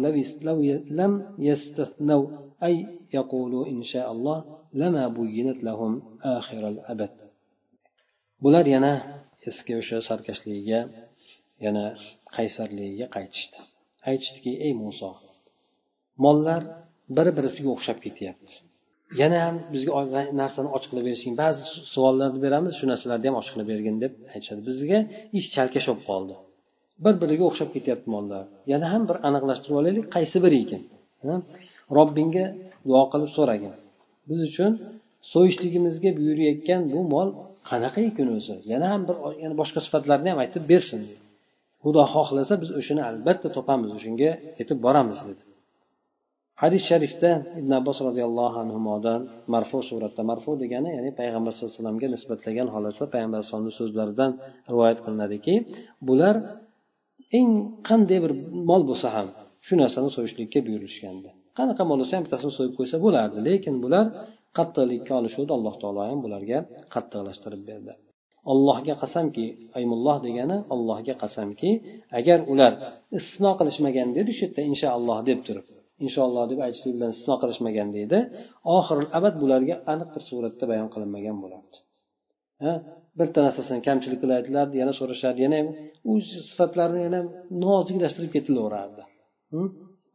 لو 0.47 0.57
لم 0.99 1.13
يستثنوا 1.39 2.25
أي 2.63 2.75
يقولوا 3.13 3.63
إن 3.67 3.83
شاء 3.83 4.07
الله 4.11 4.37
لما 4.73 5.07
بينت 5.07 5.63
لهم 5.63 6.01
آخر 6.37 6.67
الأبد 6.67 7.13
bular 8.43 8.65
yana 8.75 8.93
eski 9.49 9.73
o'sha 9.81 9.97
sarkashligiga 10.09 10.79
yana 11.65 11.85
qaysarligiga 12.35 13.07
qaytishdi 13.15 13.59
aytishdiki 14.09 14.51
ey 14.65 14.73
muso 14.83 15.09
mollar 16.23 16.61
bir 17.17 17.27
birisiga 17.37 17.69
o'xshab 17.75 17.97
ketyapti 18.05 18.53
yana 19.21 19.37
ham 19.45 19.55
bizga 19.73 19.91
narsani 20.41 20.69
ochiqlab 20.77 21.03
berishing 21.07 21.35
ba'zi 21.43 21.61
savollarni 21.93 22.39
beramiz 22.45 22.73
shu 22.79 22.85
narsalarni 22.91 23.27
ham 23.29 23.37
ochiqlab 23.41 23.67
bergin 23.73 23.95
deb 24.03 24.13
aytishadi 24.33 24.61
bizga 24.69 24.99
ish 25.39 25.47
chalkash 25.55 25.87
bo'lib 25.89 26.03
qoldi 26.09 26.35
Bir 27.04 27.14
biriga 27.22 27.44
o'xshab 27.50 27.70
ketyapti 27.76 28.08
mollar 28.14 28.44
yana 28.72 28.86
ham 28.92 29.02
bir 29.08 29.16
aniqlashtirib 29.28 29.76
olaylik 29.80 30.06
qaysi 30.16 30.38
biri 30.44 30.58
ekan? 30.64 30.82
Robbingga 31.98 32.44
duo 32.88 33.02
qilib 33.12 33.30
so'ragin. 33.36 33.74
Biz 34.28 34.38
uchun 34.48 34.72
so'yishligimizga 35.32 36.10
buyurayotgan 36.18 36.80
bu 36.92 37.00
mol 37.14 37.28
qanaqa 37.70 38.00
ekan 38.10 38.28
o'zi? 38.36 38.56
Yana 38.72 38.86
ham 38.92 39.02
bir 39.08 39.16
yana 39.42 39.54
boshqa 39.60 39.80
sifatlarni 39.86 40.28
ham 40.32 40.38
aytib 40.44 40.64
bersin. 40.72 41.00
Xudo 41.84 42.02
xohlasa 42.14 42.54
biz 42.62 42.70
o'shani 42.80 43.02
albatta 43.10 43.48
topamiz 43.56 43.90
o'shanga 43.98 44.30
yetib 44.60 44.78
boramiz 44.86 45.20
dedi. 45.28 45.42
Hadis 46.62 46.82
sharifda 46.90 47.30
ibn 47.60 47.72
abbos 47.80 47.98
roziyallohu 48.08 48.56
anhudan 48.64 49.20
marfu 49.54 49.78
suratda 49.88 50.22
marfu 50.30 50.50
degani 50.62 50.90
ya'ni 50.96 51.10
payg'ambar 51.20 51.50
sallallohu 51.52 51.72
alayhi 51.72 51.82
vasallamga 51.82 52.08
nisbatlagan 52.14 52.68
holatda 52.74 53.04
payg'ambar 53.14 53.38
alayhisalomni 53.38 53.74
so'zlaridan 53.80 54.30
rivoyat 54.70 54.98
qilinadiki 55.04 55.54
bular 56.08 56.34
eng 57.38 57.50
qanday 57.88 58.18
bir 58.24 58.32
mol 58.70 58.82
bo'lsa 58.90 59.08
ham 59.16 59.28
shu 59.66 59.72
narsani 59.82 60.10
so'yishlikka 60.16 60.58
buyurilishgandi 60.66 61.28
qanaqa 61.58 61.82
mol 61.90 61.98
bo'lsa 62.00 62.14
ham 62.16 62.24
bittasini 62.26 62.52
so'yib 62.58 62.74
qo'ysa 62.78 62.96
bo'lardi 63.04 63.38
lekin 63.48 63.74
bular 63.84 64.06
qattiqlikka 64.58 65.12
olishuvdi 65.20 65.52
alloh 65.58 65.74
taolo 65.82 66.00
ham 66.10 66.18
bularga 66.24 66.58
qattiqlashtirib 66.94 67.62
berdi. 67.70 67.92
Allohga 68.52 68.94
qasamki 69.02 69.44
aymulloh 69.78 70.16
degani 70.26 70.56
allohga 70.74 71.14
qasamki 71.22 71.70
agar 72.18 72.38
ular 72.52 72.72
istisno 73.18 73.50
qilishmagan 73.58 74.08
dedi 74.18 74.30
shu 74.38 74.42
yerda 74.46 74.62
inshaalloh 74.70 75.18
deb 75.28 75.38
turib 75.46 75.66
inshaalloh 76.04 76.44
deb 76.50 76.58
aytishlik 76.66 76.92
bilan 76.96 77.10
istisno 77.14 77.36
qilishmagan 77.42 77.88
deydi 77.96 78.18
oxiril 78.76 79.08
abad 79.18 79.34
bularga 79.42 79.76
aniq 79.92 80.08
bir 80.14 80.22
suratda 80.28 80.64
bayon 80.72 80.88
qilinmagan 80.94 81.36
bo'lardi. 81.44 81.76
bitta 83.19 83.39
narsasini 83.47 83.81
kamchilik 83.87 84.19
qilib 84.21 84.35
aytilardi 84.39 84.75
yana 84.81 84.93
so'rashardi 84.99 85.41
yana 85.45 85.59
u 86.11 86.13
sifatlarni 86.49 86.99
yana 87.07 87.19
noziklashtirib 87.65 88.31
ketilaverardi 88.35 89.03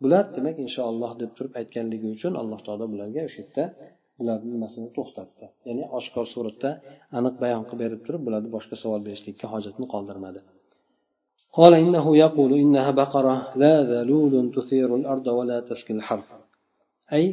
bular 0.02 0.24
demak 0.36 0.56
inshaalloh 0.66 1.12
deb 1.22 1.30
turib 1.36 1.52
aytganligi 1.60 2.08
uchun 2.16 2.32
alloh 2.42 2.60
taolo 2.66 2.84
bularga 2.92 3.20
o'sha 3.28 3.38
yerda 3.42 3.64
bularni 4.18 4.48
nimasini 4.54 4.88
to'xtatdi 4.96 5.44
ya'ni 5.68 5.84
oshkor 5.98 6.26
suratda 6.34 6.70
aniq 7.18 7.34
bayon 7.42 7.62
qilib 7.68 7.80
berib 7.84 8.00
turib 8.06 8.22
bularni 8.26 8.50
boshqa 8.56 8.74
savol 8.82 9.00
berishlikka 9.08 9.46
hojatni 9.54 9.86
qoldirmadi 9.94 10.42
قال 11.58 11.72
إنه 11.74 12.06
يقول 12.24 12.52
إنها 12.64 12.90
بقرة 13.02 13.34
لا 13.62 13.74
ذلول 13.92 14.34
تثير 14.56 14.96
الأرض 15.00 15.26
ولا 15.38 15.60
تسقي 15.60 15.94
الحرث 15.94 16.28
أي 17.12 17.24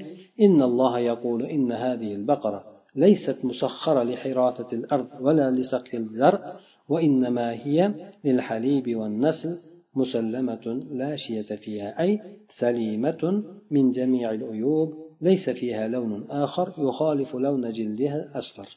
إن 0.45 0.61
الله 0.69 0.93
يقول 1.11 1.39
إن 1.55 1.71
هذه 1.71 2.11
البقرة 2.19 2.72
ليست 2.95 3.45
مسخرة 3.45 4.03
لحراثة 4.03 4.77
الأرض 4.77 5.07
ولا 5.21 5.51
لسقي 5.51 5.97
الزرع 5.97 6.59
وإنما 6.89 7.53
هي 7.53 7.93
للحليب 8.23 8.95
والنسل 8.95 9.57
مسلمة 9.95 10.65
لا 10.91 11.15
شية 11.15 11.55
فيها 11.63 12.01
أي 12.01 12.21
سليمة 12.49 13.43
من 13.71 13.89
جميع 13.89 14.31
العيوب 14.31 14.93
ليس 15.21 15.49
فيها 15.49 15.87
لون 15.87 16.31
آخر 16.31 16.73
يخالف 16.77 17.35
لون 17.35 17.71
جلدها 17.71 18.31
أصفر 18.37 18.69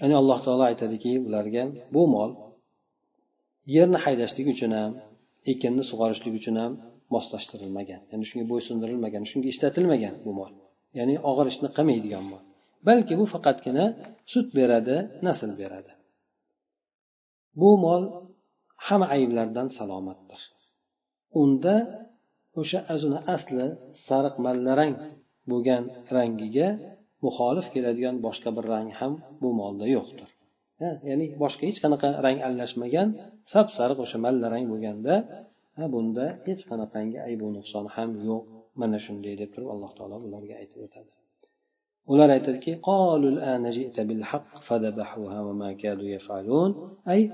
يعني 0.00 0.16
الله 0.16 0.44
تعالى 0.44 0.64
aytadiki 0.74 1.20
ularga 1.26 1.62
bu 1.94 2.02
mol 2.14 2.30
yerni 3.66 3.98
haydashlik 4.04 4.46
uchun 4.54 4.72
ham 4.78 4.92
ekinni 5.52 5.82
sug'orishlik 5.90 6.34
uchun 6.40 6.56
ham 6.62 6.72
moslashtirilmagan 7.14 8.00
ya'ni 8.10 8.24
shunga 8.30 8.46
bo'ysundirilmagan 8.52 9.24
shunga 9.30 9.48
ishlatilmagan 9.54 10.14
bu 10.24 10.32
mol 10.40 10.52
ya'ni 10.98 11.14
og'ir 11.30 11.46
ishni 11.52 11.68
qilmaydigan 11.76 12.24
mol 12.32 12.42
balki 12.87 13.13
bu 13.19 13.25
faqatgina 13.33 13.85
sut 14.31 14.47
beradi 14.57 14.97
nasl 15.27 15.51
beradi. 15.61 15.91
Bu 17.61 17.69
mol 17.85 18.03
hamma 18.87 19.07
ayblardan 19.15 19.67
salomatdir. 19.77 20.41
Unda 21.41 21.75
o'sha 22.61 22.79
o'zini 22.93 23.19
asli 23.35 23.65
sariq 24.07 24.35
mallarang 24.45 24.93
bo'lgan 25.51 25.83
rangiga 26.15 26.67
muxolif 27.25 27.67
keladigan 27.73 28.15
boshqa 28.25 28.49
bir 28.57 28.65
rang 28.73 28.89
ham 28.99 29.13
bu 29.41 29.49
molda 29.59 29.85
yo'qdir. 29.95 30.29
Ya'ni 31.09 31.25
boshqa 31.43 31.63
hech 31.69 31.79
qanaqa 31.83 32.09
rang 32.25 32.37
aralashmagan 32.45 33.07
sap 33.51 33.67
sariq 33.77 33.99
o'sha 34.05 34.17
mallarang 34.25 34.65
bo'lganda 34.71 35.15
bunda 35.93 36.25
hech 36.47 36.61
qanaqangi 36.69 37.17
aybu 37.27 37.45
nuqson 37.57 37.85
ham 37.95 38.09
yo'q. 38.29 38.43
Mana 38.81 38.97
shunday 39.05 39.33
deb 39.41 39.49
turib 39.53 39.69
alloh 39.73 39.91
taolo 39.97 40.17
bularga 40.25 40.55
aytib 40.61 40.79
o'tadi. 40.87 41.11
Ular 42.07 42.29
aytadiki 42.29 42.81
أي 47.07 47.31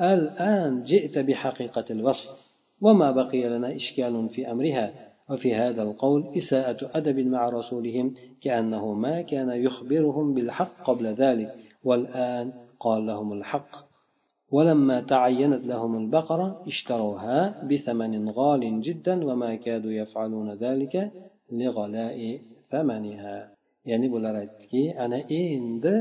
الآن 0.00 0.82
جئت 0.82 1.18
بحقيقة 1.18 1.84
الوصف. 1.90 2.50
وما 2.80 3.10
بقي 3.10 3.48
لنا 3.48 3.76
إشكال 3.76 4.28
في 4.28 4.50
أمرها. 4.50 4.92
وفي 5.30 5.54
هذا 5.54 5.82
القول 5.82 6.36
إساءة 6.36 6.90
أدب 6.94 7.18
مع 7.18 7.48
رسولهم 7.48 8.14
كأنه 8.40 8.92
ما 8.92 9.22
كان 9.22 9.50
يخبرهم 9.50 10.34
بالحق 10.34 10.82
قبل 10.84 11.06
ذلك. 11.06 11.54
والآن 11.84 12.52
قال 12.80 13.06
لهم 13.06 13.32
الحق. 13.32 13.76
ولما 14.50 15.00
تعينت 15.00 15.66
لهم 15.66 15.96
البقرة 15.96 16.62
اشتروها 16.66 17.64
بثمن 17.64 18.30
غال 18.30 18.80
جدا 18.80 19.24
وما 19.24 19.54
كادوا 19.54 19.92
يفعلون 19.92 20.54
ذلك 20.54 21.12
لغلاء 21.52 22.40
ثمنها. 22.70 23.59
Ya'ni 23.90 24.08
bular 24.14 24.34
aytdiki 24.42 24.82
ana 25.04 25.18
endi 25.42 25.94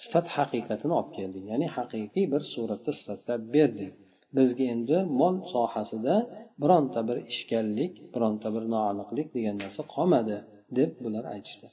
sifat 0.00 0.26
haqiqatini 0.36 0.94
olib 0.98 1.10
keldik 1.18 1.44
ya'ni 1.52 1.66
haqiqiy 1.76 2.26
bir 2.32 2.42
suratda 2.52 2.92
sifatlab 3.00 3.42
berdik 3.56 3.92
bizga 4.36 4.64
endi 4.74 4.98
mol 5.20 5.36
sohasida 5.52 6.14
bironta 6.62 7.00
bir 7.08 7.18
ishkallik 7.32 7.92
bironta 8.14 8.48
bir 8.54 8.64
noaniqlik 8.74 9.28
degan 9.36 9.56
narsa 9.64 9.82
qolmadi 9.94 10.36
deb 10.78 10.90
bular 11.04 11.24
aytishdi. 11.34 11.66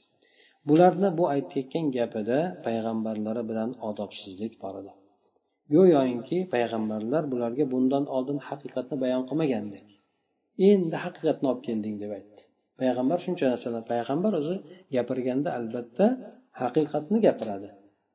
Bularni 0.68 1.08
bu 1.18 1.24
aytayotgan 1.34 1.86
gapida 1.96 2.38
payg'ambarlari 2.66 3.42
bilan 3.50 3.70
odobsizlik 3.88 4.54
bor 4.62 4.74
edi. 4.80 4.92
Go'yoki 5.74 6.38
payg'ambarlar 6.54 7.22
bularga 7.32 7.64
bundan 7.74 8.04
oldin 8.16 8.38
haqiqatni 8.48 8.96
bayon 9.04 9.22
qilmagandek. 9.28 9.86
Endi 10.70 10.96
haqiqatni 11.04 11.46
olib 11.50 11.62
kelding 11.68 11.96
deb 12.02 12.12
aytdi. 12.18 12.42
Payg'ambar 12.80 13.18
shuncha 13.24 13.44
narsalar 13.52 13.82
payg'ambar 13.92 14.32
o'zi 14.40 14.56
gapirganda 14.94 15.48
albatta 15.58 16.06
haqiqatni 16.62 17.18
gapiradi. 17.26 17.68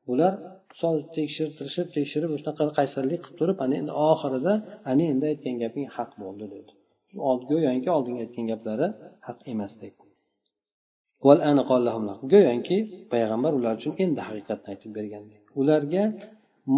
Bular 0.08 0.34
sol 0.82 0.96
tekshirtirishib 1.18 1.88
tekshirib 1.96 2.30
shunaqa 2.40 2.64
qaysarlik 2.80 3.20
qilib 3.26 3.38
turib 3.40 3.58
ana 3.66 3.76
endi 3.82 3.94
oxirida 4.10 4.54
ana 4.92 5.04
endi 5.14 5.26
aytgan 5.32 5.56
gaping 5.64 5.88
haq 5.98 6.12
bo'ldi 6.24 6.46
dedi. 6.56 6.72
Go'yoki 7.50 7.90
oldingi 7.98 8.22
aytgan 8.26 8.46
gaplari 8.52 8.88
haq 9.28 9.40
emasdek. 9.54 9.96
Go'yoki 12.34 12.78
payg'ambar 13.14 13.52
ular 13.60 13.74
uchun 13.80 13.94
endi 14.04 14.22
haqiqatni 14.30 14.68
aytib 14.74 14.92
bergandek. 14.98 15.42
Ularga 15.62 16.04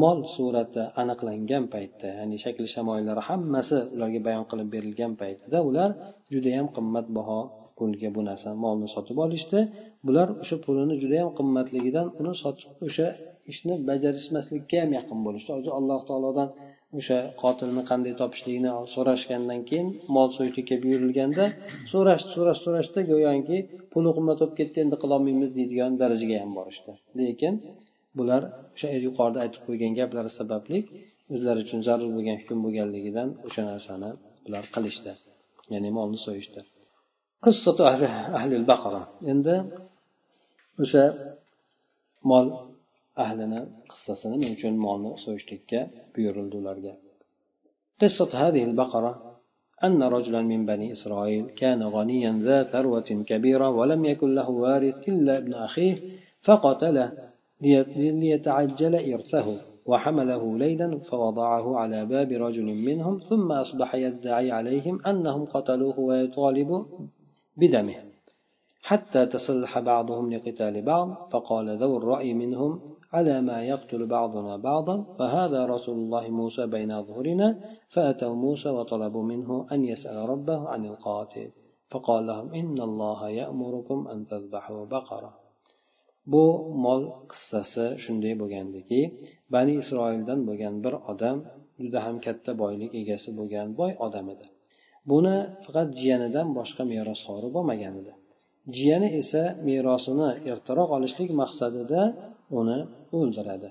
mol 0.02 0.20
surati 0.36 0.84
aniqlangan 1.02 1.64
paytda 1.74 2.08
ya'ni 2.20 2.38
shakli 2.44 2.68
shamoillari 2.76 3.22
hammasi 3.30 3.78
ularga 3.96 4.20
bayon 4.28 4.46
qilib 4.52 4.68
berilgan 4.76 5.14
paytida 5.22 5.58
ular 5.70 5.90
judayam 6.34 6.68
qimmatbaho 6.76 7.40
pulga 7.82 8.10
bu 8.16 8.22
narsani 8.30 8.58
molni 8.66 8.88
sotib 8.96 9.18
olishdi. 9.26 9.60
Bular 10.08 10.28
o'sha 10.44 10.58
pulini 10.66 10.96
judayam 11.04 11.30
qimmatligidan 11.40 12.08
uni 12.22 12.34
sotib 12.44 12.70
o'sha 12.88 13.08
ishni 13.52 13.74
bajarishmaslikka 13.90 14.78
ham 14.84 14.92
yaqin 15.00 15.20
bo'lishdi. 15.26 15.50
Alloh 15.80 16.02
taolodan 16.10 16.50
o'sha 17.00 17.18
qotilni 17.42 17.82
qanday 17.90 18.14
topishligini 18.22 18.72
so'rashgandan 18.94 19.62
keyin 19.70 19.88
mol 20.16 20.30
so'yishlikka 20.38 20.76
buyurilganda 20.84 21.46
so'rashdi 21.92 22.30
so'rashdi 22.38 22.64
so'rashdi 22.68 23.00
go'yoki 23.12 23.58
puli 23.94 24.10
qimmat 24.18 24.38
bo'lib 24.42 24.56
ketdi 24.60 24.78
endi 24.84 24.96
qilolmaymiz 25.04 25.50
deydigan 25.58 25.92
darajaga 26.02 26.38
ham 26.44 26.52
borishdi. 26.60 26.92
Lekin 27.20 27.54
bular 28.20 28.42
o'sha 28.76 28.88
er 28.96 29.02
yuqorida 29.08 29.40
aytib 29.46 29.62
qo'ygan 29.68 29.94
gaplari 30.00 30.32
sababli 30.40 30.78
o'zlari 31.34 31.60
uchun 31.66 31.80
zarur 31.88 32.10
bo'lgan 32.18 32.38
hukm 32.42 32.60
bo'lganligidan 32.66 33.30
o'sha 33.48 33.62
narsani 33.72 34.12
bular 34.46 34.64
qilishdi 34.76 35.12
ya'ni 35.74 35.90
molni 35.98 36.20
so'yishdi. 36.28 36.62
Ahli 38.40 38.56
baqara 38.72 39.02
endi 39.32 39.56
o'sha 40.84 41.04
mol 42.30 42.46
ahlini 43.24 43.60
qissasini 43.92 44.36
nima 44.42 44.54
uchun 44.58 44.76
molni 44.86 45.12
so'yishlikka 45.24 45.80
buyurildi 46.14 46.58
ularga 46.64 46.94
قصة 48.02 48.32
هذه 48.34 48.64
البقرة 48.64 49.12
أن 49.84 50.04
رجلا 50.04 50.42
من 50.42 50.66
بني 50.66 50.92
إسرائيل 50.92 51.46
كان 51.62 51.84
غنيا 51.84 52.32
ذا 52.48 52.64
ثروة 52.64 53.10
كبيرة 53.30 53.70
ولم 53.70 54.06
يكن 54.06 54.36
له 54.36 54.50
وارث 54.50 55.10
إلا 55.10 55.38
ابن 55.38 55.54
أخيه 55.54 55.96
فقتله 56.42 57.12
ليتعجل 58.22 59.14
إرثه 59.14 59.48
وحمله 59.86 60.58
ليلا 60.58 60.98
فوضعه 60.98 61.78
على 61.78 62.06
باب 62.06 62.32
رجل 62.32 62.68
منهم 62.88 63.20
ثم 63.30 63.52
أصبح 63.52 63.96
يدعي 63.96 64.52
عليهم 64.52 65.06
أنهم 65.06 65.46
قتلوه 65.46 66.00
ويطالب 66.00 66.86
بدمه 67.57 67.97
حتى 68.83 69.27
تسلح 69.27 69.79
بعضهم 69.79 70.33
لقتال 70.35 70.83
بعض 70.83 71.09
فقال 71.33 71.67
ذو 71.83 71.97
الرأي 71.97 72.35
منهم 72.35 72.81
على 73.13 73.41
ما 73.41 73.65
يقتل 73.65 74.07
بعضنا 74.07 74.57
بعضا 74.57 75.05
فهذا 75.19 75.67
رسول 75.67 75.99
الله 75.99 76.29
موسى 76.29 76.67
بين 76.67 76.93
أظهرنا 76.93 77.49
فأتوا 77.89 78.35
موسى 78.35 78.69
وطلبوا 78.69 79.23
منه 79.23 79.67
أن 79.73 79.85
يسأل 79.85 80.29
ربه 80.29 80.69
عن 80.69 80.87
القاتل 80.87 81.51
فقال 81.91 82.27
لهم 82.27 82.55
إن 82.55 82.81
الله 82.81 83.29
يأمركم 83.29 84.09
أن 84.09 84.27
تذبحوا 84.27 84.85
بقرة 84.87 85.47
bu 86.33 86.45
mol 86.85 87.03
qissasi 87.31 87.85
shunday 88.05 88.35
bo'lgandiki 88.43 89.01
bani 89.55 89.75
isroildan 89.83 90.41
bo'lgan 90.49 90.75
bir 90.85 90.95
odam 91.13 91.39
juda 91.83 91.99
ham 92.07 92.17
katta 92.27 92.53
boylik 92.63 92.91
egasi 93.01 93.31
bo'lgan 93.39 93.69
boy 93.81 93.93
odam 94.07 94.27
edi 94.35 94.47
Buni 95.10 95.36
faqat 95.66 95.88
jiyanidan 96.00 96.48
boshqa 96.58 96.84
merosxori 96.94 97.50
bo'lmagan 97.56 97.94
edi. 98.02 98.14
Jiyani 98.76 99.10
esa 99.22 99.44
merosini 99.68 100.30
ertaroq 100.52 100.90
olishlik 100.98 101.30
maqsadida 101.42 102.02
uni 102.60 102.80
o'ldiradi. 103.20 103.70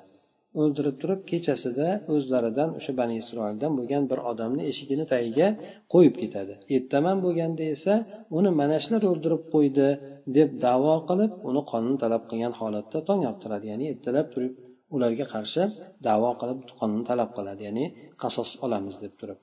O'ldirib 0.61 0.97
turib 1.03 1.21
kechasida 1.31 1.89
o'zlaridan 2.15 2.71
o'sha 2.79 2.93
bani 3.01 3.15
isroildan 3.23 3.73
bo'lgan 3.79 4.05
bir 4.11 4.19
odamni 4.31 4.63
eshigini 4.71 5.05
tagiga 5.13 5.49
qo'yib 5.93 6.15
ketadi. 6.23 6.55
Ertaman 6.77 7.17
bo'lganda 7.25 7.65
esa 7.75 7.95
uni 8.39 8.51
mana 8.61 8.77
shular 8.85 9.03
o'ldirib 9.13 9.43
qo'ydi 9.55 9.89
deb 10.37 10.51
davo 10.67 10.95
qilib 11.09 11.33
uni 11.49 11.63
qonun 11.73 11.95
talab 12.03 12.23
qilgan 12.31 12.55
holatda 12.61 12.99
tong 13.09 13.23
ottiradi 13.33 13.67
ya'ni 13.73 13.85
ertalab 13.93 14.27
turib 14.35 14.53
ularga 14.97 15.27
qarshi 15.35 15.63
davo 16.09 16.31
qilib 16.41 16.59
qonun 16.81 17.03
talab 17.11 17.31
qiladi 17.37 17.63
ya'ni 17.69 17.85
qasos 18.23 18.51
olamiz 18.67 18.97
deb 19.05 19.15
turib. 19.21 19.39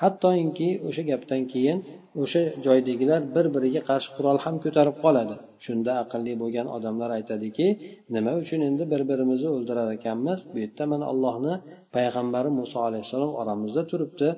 Hattoki 0.00 0.68
o'sha 0.88 1.02
gapdan 1.10 1.42
keyin 1.52 1.78
o'sha 2.22 2.42
joydagilar 2.66 3.20
bir 3.34 3.46
biriga 3.54 3.80
qarshi 3.90 4.10
qurol 4.16 4.38
ham 4.44 4.56
ko'tarib 4.64 4.96
qoladi. 5.04 5.34
Shunda 5.64 5.92
aqlli 6.02 6.32
bo'lgan 6.42 6.66
odamlar 6.76 7.10
aytadiki 7.18 7.66
nima 8.14 8.32
uchun 8.42 8.60
endi 8.68 8.84
bir 8.92 9.02
birimizni 9.10 9.48
o'ldirar 9.56 9.88
ekanmiz? 9.98 10.38
Bu 10.52 10.56
yerda 10.64 10.84
mana 10.92 11.04
allohni 11.12 11.54
payg'ambari 11.96 12.50
muso 12.60 12.78
alayhissalom 12.88 13.32
oramizda 13.40 13.82
turibdi 13.90 14.28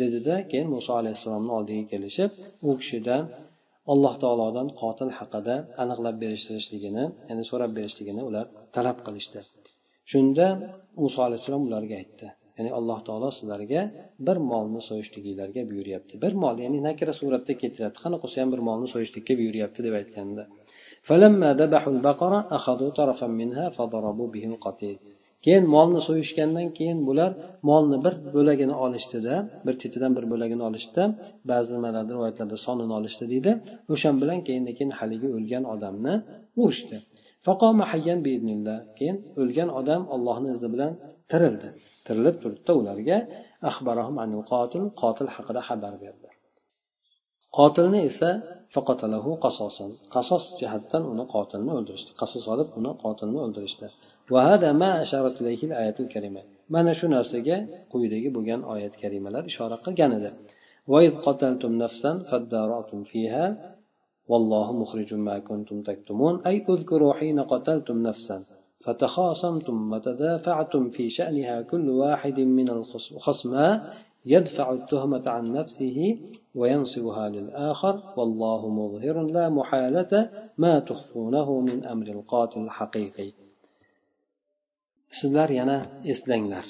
dedida 0.00 0.34
keyin 0.50 0.68
muso 0.76 0.92
alayhissalomni 1.00 1.52
oldiga 1.58 1.84
kelishib 1.92 2.30
u 2.68 2.70
kishidan 2.80 3.22
alloh 3.92 4.14
taolodan 4.22 4.68
qotil 4.80 5.10
haqida 5.18 5.54
aniqlab 5.82 6.16
berishligini 6.22 7.04
ya'ni 7.28 7.44
so'rab 7.50 7.70
berishligini 7.78 8.22
ular 8.28 8.44
talab 8.76 8.98
qilishdi. 9.06 9.40
Shunda 10.10 10.46
muso 11.02 11.18
alayhissalom 11.26 11.62
ularga 11.68 11.96
aytdi. 12.02 12.28
Ya'ni 12.56 12.70
alloh 12.78 12.98
taolo 13.08 13.28
sizlarga 13.38 13.82
bir 14.26 14.36
molni 14.50 14.80
so'yishliginglarga 14.88 15.62
buyuryapti. 15.70 16.14
Bir 16.24 16.32
mol 16.42 16.56
ya'ni 16.64 16.78
nakra 16.88 17.12
suratda 17.20 17.52
keltiryapti 17.62 17.98
qani 18.04 18.16
qilsa 18.22 18.36
ham 18.42 18.50
bir 18.54 18.60
molni 18.68 18.88
so'yishlikka 18.94 19.32
buyuryapti 19.40 19.80
deb 19.86 19.94
aytganda. 20.00 20.42
Keyin 25.44 25.64
molni 25.74 26.00
so'yishgandan 26.08 26.68
keyin 26.78 26.98
bular 27.08 27.30
molni 27.68 27.98
bir 28.04 28.14
bo'lagini 28.36 28.74
olishdida 28.86 29.34
bir 29.66 29.74
chetidan 29.82 30.12
bir 30.16 30.24
bo'lagini 30.32 30.62
olishdi 30.68 31.02
ba'zi 31.50 31.70
nimalarda 31.76 32.12
rivoyatlarda 32.16 32.56
sonini 32.66 32.92
olishdi 32.98 33.24
deydi. 33.32 33.50
O'shan 33.94 34.14
bilan 34.22 34.38
keyin 34.46 34.64
keyin 34.78 34.92
haligi 34.98 35.28
o'lgan 35.36 35.64
odamni 35.74 36.14
urishdi. 36.62 36.96
Keyin 38.98 39.16
o'lgan 39.40 39.68
odam 39.80 40.02
ollohni 40.14 40.48
izni 40.54 40.68
bilan 40.74 40.92
tirildi. 41.30 41.68
tirilib 42.05 42.35
turdida 42.43 42.71
ularga 42.81 43.17
qotil 44.51 44.83
qotil 45.01 45.27
haqida 45.35 45.61
xabar 45.69 45.93
berdi 46.03 46.29
qotilni 47.57 47.99
esa 48.09 48.29
qasos 50.15 50.43
jihatdan 50.59 51.03
uni 51.13 51.25
qotilni 51.33 51.71
o'ldirishdi 51.77 52.11
qasos 52.21 52.43
olib 52.53 52.69
uni 52.79 52.91
qotilni 53.03 53.39
o'ldirishdi 53.45 53.87
mana 56.75 56.91
shu 56.99 57.05
narsaga 57.15 57.57
quyidagi 57.91 58.29
bo'lgan 58.35 58.61
oyat 58.73 58.93
karimalar 59.01 59.43
ishora 59.51 59.77
qilgan 59.85 60.11
edi 60.19 60.29
والله 64.31 64.67
مخرج 64.81 65.13
ما 65.27 65.35
كنتم 65.49 65.77
تكتمون 65.89 66.35
أي 66.49 66.55
اذكروا 66.69 67.13
حين 67.19 67.37
قتلتم 67.51 67.97
نفسا 68.07 68.37
فتخاصمتم 68.85 69.93
وتدافعتم 69.93 70.89
في 70.89 71.09
شأنها 71.09 71.61
كل 71.61 71.89
واحد 71.89 72.39
من 72.39 72.69
الخصماء 72.69 73.95
يدفع 74.25 74.73
التهمة 74.73 75.23
عن 75.27 75.43
نفسه 75.53 76.17
وينصبها 76.55 77.29
للآخر 77.29 78.13
والله 78.17 78.69
مظهر 78.69 79.23
لا 79.23 79.49
محالة 79.49 80.29
ما 80.57 80.79
تخفونه 80.79 81.59
من 81.59 81.85
أمر 81.85 82.07
القاتل 82.07 82.61
الحقيقي 82.61 83.31
sizlar 85.19 85.49
yana 85.59 85.77
eslanglar 86.11 86.67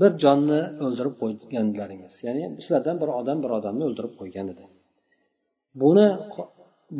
bir 0.00 0.12
jonni 0.24 0.60
o'ldirib 0.84 1.14
qo'yganlaringiz 1.22 2.14
ya'ni 2.26 2.44
sizlardan 2.64 2.96
bir 3.02 3.10
odam 3.20 3.38
bir 3.44 3.50
odamni 3.58 3.84
o'ldirib 3.88 4.14
qo'ygan 4.20 4.46
edi 4.52 4.64
buni 5.82 6.08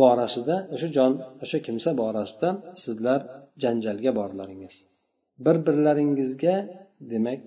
borasida 0.02 0.56
o'sha 0.74 0.88
jon 0.98 1.14
o'sha 1.44 1.60
kimsa 1.68 1.90
borasida 2.02 2.50
sizlar 2.84 3.20
janjalga 3.64 4.12
borlaringiz 4.20 4.76
bir 5.46 5.56
birlaringizga 5.68 6.56
demak 7.12 7.44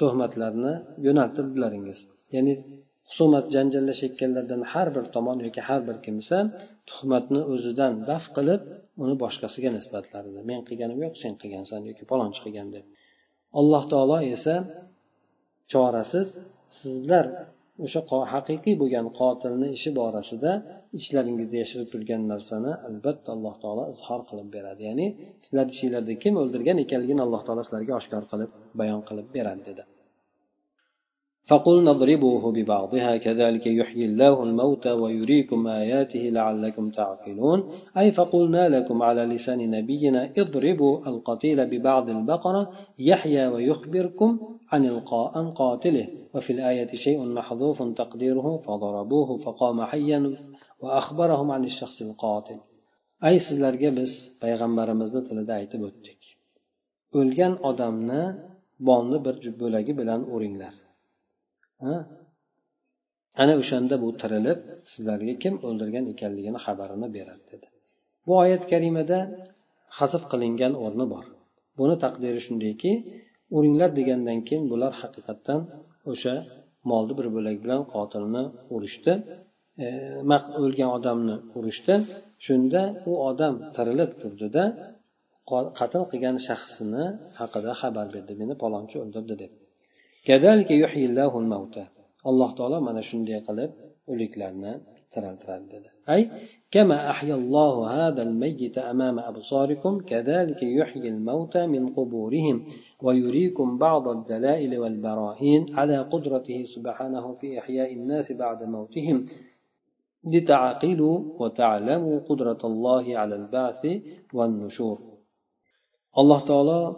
tuhmatlarni 0.00 0.72
yo'naltirdilaringiz. 1.06 1.98
Ya'ni 2.34 2.52
husumat 3.08 3.46
janjallashayotganlardan 3.54 4.62
har 4.72 4.88
bir 4.96 5.04
tomon 5.14 5.38
yoki 5.46 5.62
har 5.68 5.80
bir 5.88 5.96
kimsa 6.06 6.36
tuhmatni 6.90 7.40
o'zidan 7.54 7.92
daf 8.10 8.24
qilib 8.36 8.62
uni 9.02 9.14
boshqasiga 9.22 9.70
nisbatlardi 9.78 10.40
men 10.50 10.60
qilganim 10.68 10.98
yo'q 11.04 11.14
sen 11.22 11.32
qilgansan 11.42 11.80
yoki 11.90 12.04
palonchi 12.10 12.40
qilgan 12.44 12.68
deb. 12.76 12.84
Alloh 13.60 13.82
taolo 13.92 14.18
esa 14.34 14.54
chorasiz 15.72 16.28
sizlar 16.80 17.26
o'sha 17.84 18.00
haqiqiy 18.32 18.74
bo'lgan 18.82 19.06
qotilni 19.20 19.68
ishi 19.76 19.90
borasida 20.00 20.52
ichlaringizda 20.98 21.56
yashirib 21.62 21.88
turgan 21.94 22.22
narsani 22.32 22.72
albatta 22.88 23.28
alloh 23.36 23.54
taolo 23.62 23.84
izhor 23.94 24.20
qilib 24.30 24.48
beradi. 24.56 24.82
Ya'ni 24.88 25.06
sizlarni 25.44 25.72
ichinglarda 25.76 26.14
kim 26.24 26.34
o'ldirgan 26.42 26.78
ekanligini 26.84 27.22
alloh 27.26 27.42
taolo 27.46 27.62
sizlarga 27.66 27.92
oshkor 28.00 28.24
qilib 28.32 28.50
bayon 28.80 29.00
qilib 29.08 29.26
beradi 29.38 29.62
dedi. 29.70 29.82
فقلنا 31.50 31.90
اضربوه 31.90 32.52
ببعضها 32.52 33.16
كذلك 33.16 33.66
يحيي 33.66 34.04
الله 34.04 34.42
الموتى 34.42 34.92
ويريكم 35.02 35.66
آياته 35.66 36.18
لعلكم 36.18 36.90
تعقلون. 36.90 37.58
أي 37.98 38.12
فقلنا 38.12 38.68
لكم 38.68 39.02
على 39.02 39.22
لسان 39.24 39.70
نبينا 39.70 40.32
اضربوا 40.38 40.94
القتيل 41.06 41.58
ببعض 41.70 42.08
البقرة 42.10 42.70
يحيى 42.98 43.46
ويخبركم 43.46 44.30
عن 44.72 44.82
عن 45.36 45.50
قاتله. 45.50 46.06
وفي 46.34 46.50
الآية 46.52 46.90
شيء 46.94 47.20
محذوف 47.38 47.82
تقديره 47.82 48.46
فضربوه 48.66 49.38
فقام 49.38 49.84
حيا 49.84 50.36
وأخبرهم 50.82 51.50
عن 51.50 51.64
الشخص 51.64 52.02
القاتل. 52.02 52.58
أي 53.24 53.38
sizlarga 53.38 53.90
biz 53.96 54.12
payg'ambarimizni 54.42 55.20
tilida 55.28 55.52
aytib 55.60 55.82
o'tdik. 55.88 56.20
O'lgan 57.18 57.52
odamni 57.70 58.22
bolni 58.88 59.18
bir 59.24 59.36
bo'lagi 59.60 59.92
bilan 60.00 60.20
uringlar 60.34 60.74
ana 63.42 63.52
o'shanda 63.60 63.94
bu 64.04 64.08
tirilib 64.22 64.58
sizlarga 64.92 65.34
kim 65.42 65.54
o'ldirgan 65.66 66.04
ekanligini 66.12 66.58
xabarini 66.66 67.08
beradi 67.16 67.44
dedi. 67.52 67.66
Bu 68.26 68.32
oyat 68.42 68.62
karimada 68.72 69.18
hazf 69.98 70.22
qilingan 70.32 70.72
o'rni 70.84 71.06
bor. 71.12 71.24
Buni 71.78 71.96
taqdiri 72.04 72.40
shundayki 72.46 72.92
uringlar 73.56 73.90
degandan 73.98 74.38
keyin 74.48 74.64
bular 74.72 74.92
haqiqatdan 75.02 75.60
o'sha 76.12 76.34
molni 76.90 77.12
bir 77.18 77.26
bo'lak 77.36 77.56
bilan 77.64 77.82
qotilni 77.94 78.42
urishdi 78.74 79.12
e, 79.84 79.86
o'lgan 80.64 80.90
odamni 80.96 81.36
urishdi. 81.58 81.94
Shunda 82.46 82.82
u 83.10 83.12
odam 83.30 83.54
tirilib 83.76 84.10
turdida 84.22 84.64
qatl 85.78 86.02
qilgan 86.10 86.36
shaxsini 86.46 87.04
haqida 87.40 87.72
xabar 87.80 88.06
berdi 88.14 88.32
meni 88.40 88.54
palonchi 88.62 88.96
o'ldirdi 89.04 89.34
deb 89.42 89.52
alloh 92.30 92.50
taolo 92.58 92.78
mana 92.88 93.02
shunday 93.10 93.40
qilib 93.48 93.70
o'liklarni 94.12 94.72
tiriltiradi 95.12 95.66
dedi 95.72 95.88
ay 96.14 96.22
كما 96.74 97.10
أحيا 97.10 97.34
الله 97.34 97.74
هذا 97.98 98.22
الميت 98.22 98.78
أمام 98.78 99.18
أبصاركم 99.18 100.00
كذلك 100.00 100.62
يحيي 100.62 101.08
الموتى 101.08 101.66
من 101.66 101.82
قبورهم 101.96 102.56
ويريكم 103.02 103.78
بعض 103.78 104.08
الدلائل 104.08 104.78
والبراهين 104.78 105.62
على 105.78 105.98
قدرته 106.12 106.58
سبحانه 106.74 107.32
في 107.32 107.58
إحياء 107.58 107.92
الناس 107.92 108.32
بعد 108.32 108.62
موتهم. 108.62 109.26
لتعقلوا 110.24 111.16
وتعلموا 111.40 112.18
قدرة 112.28 112.60
الله 112.64 113.18
على 113.18 113.34
البعث 113.34 113.82
والنشور. 114.34 114.98
الله 116.18 116.40
تعالى 116.50 116.96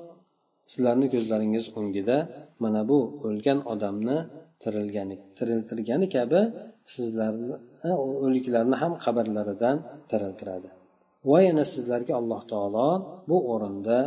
sizlarni 0.72 1.06
ko'zlaringiz 1.14 1.64
o'ngida 1.78 2.16
mana 2.64 2.82
bu 2.90 3.00
o'lgan 3.26 3.58
odamni 3.72 4.18
tirilgani 4.62 5.16
tiriltirgani 5.38 6.06
kabi 6.16 6.40
sizlarni 6.94 7.92
o'liklarni 8.24 8.76
ham 8.82 8.92
qabrlaridan 9.04 9.76
tiriltiradi. 10.10 10.68
Va 11.30 11.38
yana 11.48 11.64
sizlarga 11.74 12.12
alloh 12.20 12.40
taolo 12.52 12.88
bu 13.30 13.36
o'rinda 13.52 13.98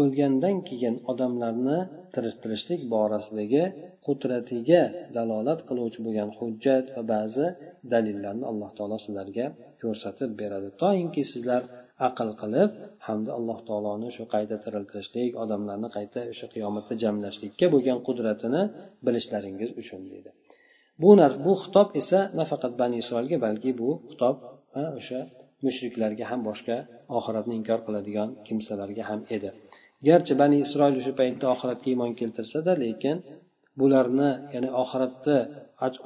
o'lgandan 0.00 0.56
keyin 0.68 0.94
odamlarni 1.10 1.78
tiriltirishlik 2.14 2.80
borasidagi 2.94 3.62
qudratiga 4.06 4.82
dalolat 5.16 5.60
qiluvchi 5.68 5.98
bo'lgan 6.06 6.30
hujjat 6.38 6.84
va 6.96 7.02
ba'zi 7.14 7.46
dalillarni 7.92 8.44
alloh 8.52 8.70
taolo 8.76 8.96
sizlarga 9.04 9.46
ko'rsatib 9.82 10.30
beradi. 10.40 10.68
Toinki 10.82 11.22
sizlar 11.32 11.62
aql 12.08 12.28
qilib 12.40 12.70
hamda 13.06 13.30
alloh 13.38 13.58
taoloni 13.68 14.08
shu 14.16 14.24
qayta 14.34 14.56
tiriltirishlik 14.64 15.30
odamlarni 15.42 15.88
qayta 15.96 16.20
o'sha 16.32 16.46
qiyomatda 16.54 16.94
jamlashlikka 17.02 17.66
bo'lgan 17.74 17.98
qudratini 18.06 18.62
bilishlaringiz 19.06 19.70
uchun 19.80 20.02
deydi. 20.12 20.30
Bu 21.02 21.10
narsa 21.20 21.38
bu 21.46 21.52
xitob 21.62 21.88
esa 22.00 22.20
nafaqat 22.40 22.72
bani 22.80 22.96
isroilga 23.02 23.38
balki 23.46 23.70
bu 23.80 23.90
xitob 24.10 24.36
o'sha 25.00 25.20
mushriklarga 25.66 26.24
ham 26.30 26.40
boshqa 26.48 26.76
oxiratni 27.18 27.54
inkor 27.60 27.80
qiladigan 27.86 28.28
kimsalarga 28.46 29.02
ham 29.10 29.20
edi. 29.36 29.48
Garchi 30.08 30.34
bani 30.42 30.56
isroil 30.66 30.94
o'sha 31.00 31.12
paytda 31.20 31.46
oxiratga 31.54 31.88
iymon 31.92 32.12
keltirsada 32.20 32.72
lekin 32.84 33.16
bularni 33.80 34.30
ya'ni 34.54 34.70
oxiratda 34.82 35.36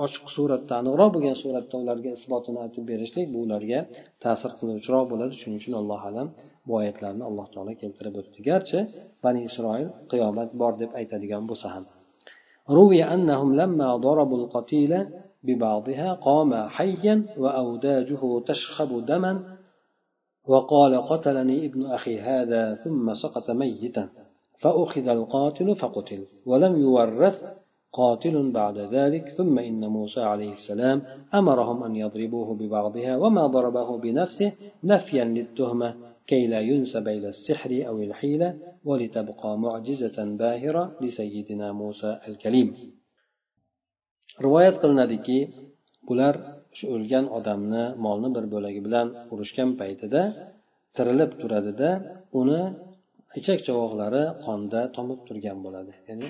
ochiq 0.05 0.25
suratda 0.35 0.73
aniqroq 0.81 1.09
bo'lgan 1.15 1.35
suratda 1.43 1.75
ularga 1.83 2.09
isbotini 2.17 2.59
aytib 2.65 2.83
berishlik 2.91 3.27
bu 3.33 3.39
ularga 3.45 3.79
ta'sir 4.23 4.51
qiluvchiroq 4.59 5.05
bo'ladi 5.11 5.33
shuning 5.41 5.57
uchun 5.61 5.75
alloh 5.81 6.01
alam 6.09 6.27
bu 6.67 6.71
oyatlarni 6.81 7.23
alloh 7.29 7.47
taolo 7.53 7.73
keltirib 7.81 8.15
o'tdi 8.21 8.39
garchi 8.49 8.79
bani 9.23 9.39
isroil 9.49 9.87
qiyomat 10.11 10.49
bor 10.61 10.73
deb 10.81 10.91
aytadigan 10.99 11.43
bo'lsa 11.51 11.69
ham 11.75 11.85
روي 12.79 13.03
أنهم 13.03 13.49
لما 13.61 13.95
ضربوا 13.95 14.37
القتيل 14.37 14.93
ببعضها 15.43 16.13
قام 16.13 16.51
حيا 16.75 17.15
وأوداجه 17.37 18.39
تشخب 18.49 19.05
دما 19.05 19.33
وقال 20.47 21.01
قتلني 21.01 21.65
ابن 21.65 21.85
أخي 21.85 22.19
هذا 22.19 22.75
ثم 22.75 23.13
سقط 23.13 23.51
ميتا 23.51 24.09
فأخذ 24.59 25.07
القاتل 25.07 25.75
فقتل 25.75 26.25
ولم 26.45 26.81
يورث 26.81 27.37
قاتل 27.93 28.51
بعد 28.51 28.77
ذلك 28.77 29.25
ثم 29.37 29.59
إن 29.59 29.87
موسى 29.87 30.21
عليه 30.21 30.51
السلام 30.59 31.01
أمرهم 31.33 31.83
أن 31.83 31.95
يضربوه 31.95 32.55
ببعضها 32.55 33.17
وما 33.17 33.47
ضربه 33.47 33.97
بنفسه 33.97 34.51
نفيا 34.83 35.25
للتهمة 35.25 35.95
كي 36.27 36.47
لا 36.47 36.59
ينسب 36.59 37.07
إلى 37.07 37.29
السحر 37.29 37.71
أو 37.87 37.97
الحيلة 38.07 38.49
ولتبقى 38.85 39.57
معجزة 39.57 40.17
باهرة 40.39 40.83
لسيدنا 41.01 41.71
موسى 41.71 42.19
الكليم 42.27 42.69
rivoyat 44.45 44.75
qilinadiki 44.81 45.39
bular 46.09 46.35
shu 46.77 46.85
o'lgan 46.95 47.25
odamni 47.37 47.83
molni 48.05 48.29
bir 48.35 48.45
bo'lagi 48.53 48.81
bilan 48.87 49.07
urushgan 49.33 49.69
paytida 49.79 50.21
tirilib 50.95 51.31
turadida 51.41 51.89
uni 52.39 52.61
ichak 53.39 53.59
chavoqlari 53.67 54.23
qonda 54.45 54.81
tomib 54.95 55.19
turgan 55.27 55.57
bo'ladi 55.65 55.93
ya'ni 56.09 56.27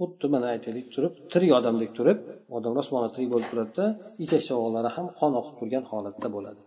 xuddi 0.00 0.26
mana 0.34 0.46
aytaylik 0.54 0.86
turib 0.94 1.12
tirik 1.32 1.50
odamdek 1.58 1.90
turib 1.98 2.18
odam 2.56 2.72
rosmona 2.78 3.08
tirik 3.14 3.28
bo'lib 3.34 3.48
turadida 3.52 3.84
ichak 4.24 4.42
chavoqlari 4.48 4.90
ham 4.96 5.06
qon 5.18 5.32
oqib 5.40 5.54
turgan 5.60 5.84
holatda 5.90 6.28
bo'ladi. 6.36 6.60